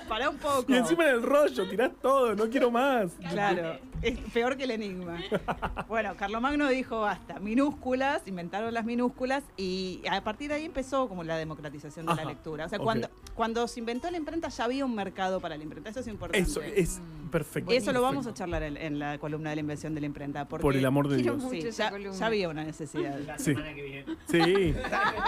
Para 0.09 0.31
un 0.31 0.37
poco. 0.39 0.65
Y 0.69 0.77
encima 0.77 1.05
en 1.05 1.11
el 1.17 1.23
rollo, 1.23 1.69
tirás 1.69 1.93
todo, 2.01 2.35
no 2.35 2.49
quiero 2.49 2.71
más. 2.71 3.13
Claro, 3.31 3.79
es 4.03 4.19
peor 4.33 4.57
que 4.57 4.65
el 4.65 4.71
enigma. 4.73 5.19
Bueno, 5.89 6.15
Carlomagno 6.17 6.69
dijo 6.69 7.01
basta, 7.03 7.39
minúsculas, 7.39 8.27
inventaron 8.27 8.73
las 8.75 8.85
minúsculas 8.85 9.45
y 9.57 10.03
a 10.11 10.23
partir 10.23 10.49
de 10.49 10.57
ahí 10.57 10.65
empezó 10.65 11.09
como 11.09 11.23
la 11.25 11.37
democratización 11.37 12.07
de 12.07 12.15
la 12.15 12.25
lectura. 12.25 12.67
O 12.67 12.69
sea, 12.69 12.79
cuando, 12.79 13.09
cuando 13.35 13.67
se 13.69 13.81
inventó 13.81 14.11
la 14.11 14.17
imprenta 14.17 14.49
ya 14.49 14.65
había 14.65 14.85
un 14.85 14.95
mercado 14.95 15.41
para 15.41 15.57
la 15.57 15.63
imprenta, 15.63 15.91
eso 15.91 16.01
es 16.01 16.09
importante. 16.09 16.49
Eso 16.49 16.61
es 16.61 17.01
perfecto. 17.31 17.71
Eso 17.73 17.93
lo 17.93 18.03
vamos 18.03 18.27
a 18.27 18.35
charlar 18.35 18.63
en, 18.65 18.77
en 18.77 18.99
la 18.99 19.19
columna 19.19 19.51
de 19.51 19.57
la 19.57 19.61
invención 19.61 19.95
de 19.95 20.01
la 20.01 20.07
imprenta. 20.07 20.47
Porque, 20.47 20.63
Por 20.63 20.77
el 20.77 20.85
amor 20.85 21.09
de 21.09 21.17
Dios. 21.19 21.43
Sí, 21.51 21.63
ya, 21.71 21.93
había 22.27 22.49
una 22.49 22.65
necesidad. 22.65 23.19
La 23.21 23.39
Sí. 23.39 23.45
semana 23.55 23.75
que 23.75 23.83
viene. 23.83 24.17
Sí. 24.27 24.75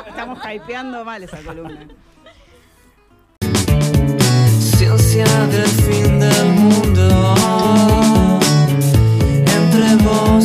Estamos 0.09 0.39
hypeando 0.45 1.05
mal 1.05 1.23
esa 1.23 1.41
columna 1.43 1.89
conciencia 4.89 5.47
del 5.49 5.67
fin 5.67 6.19
del 6.19 6.53
mundo. 6.55 7.35
Entre 9.47 9.97
vos 10.05 10.38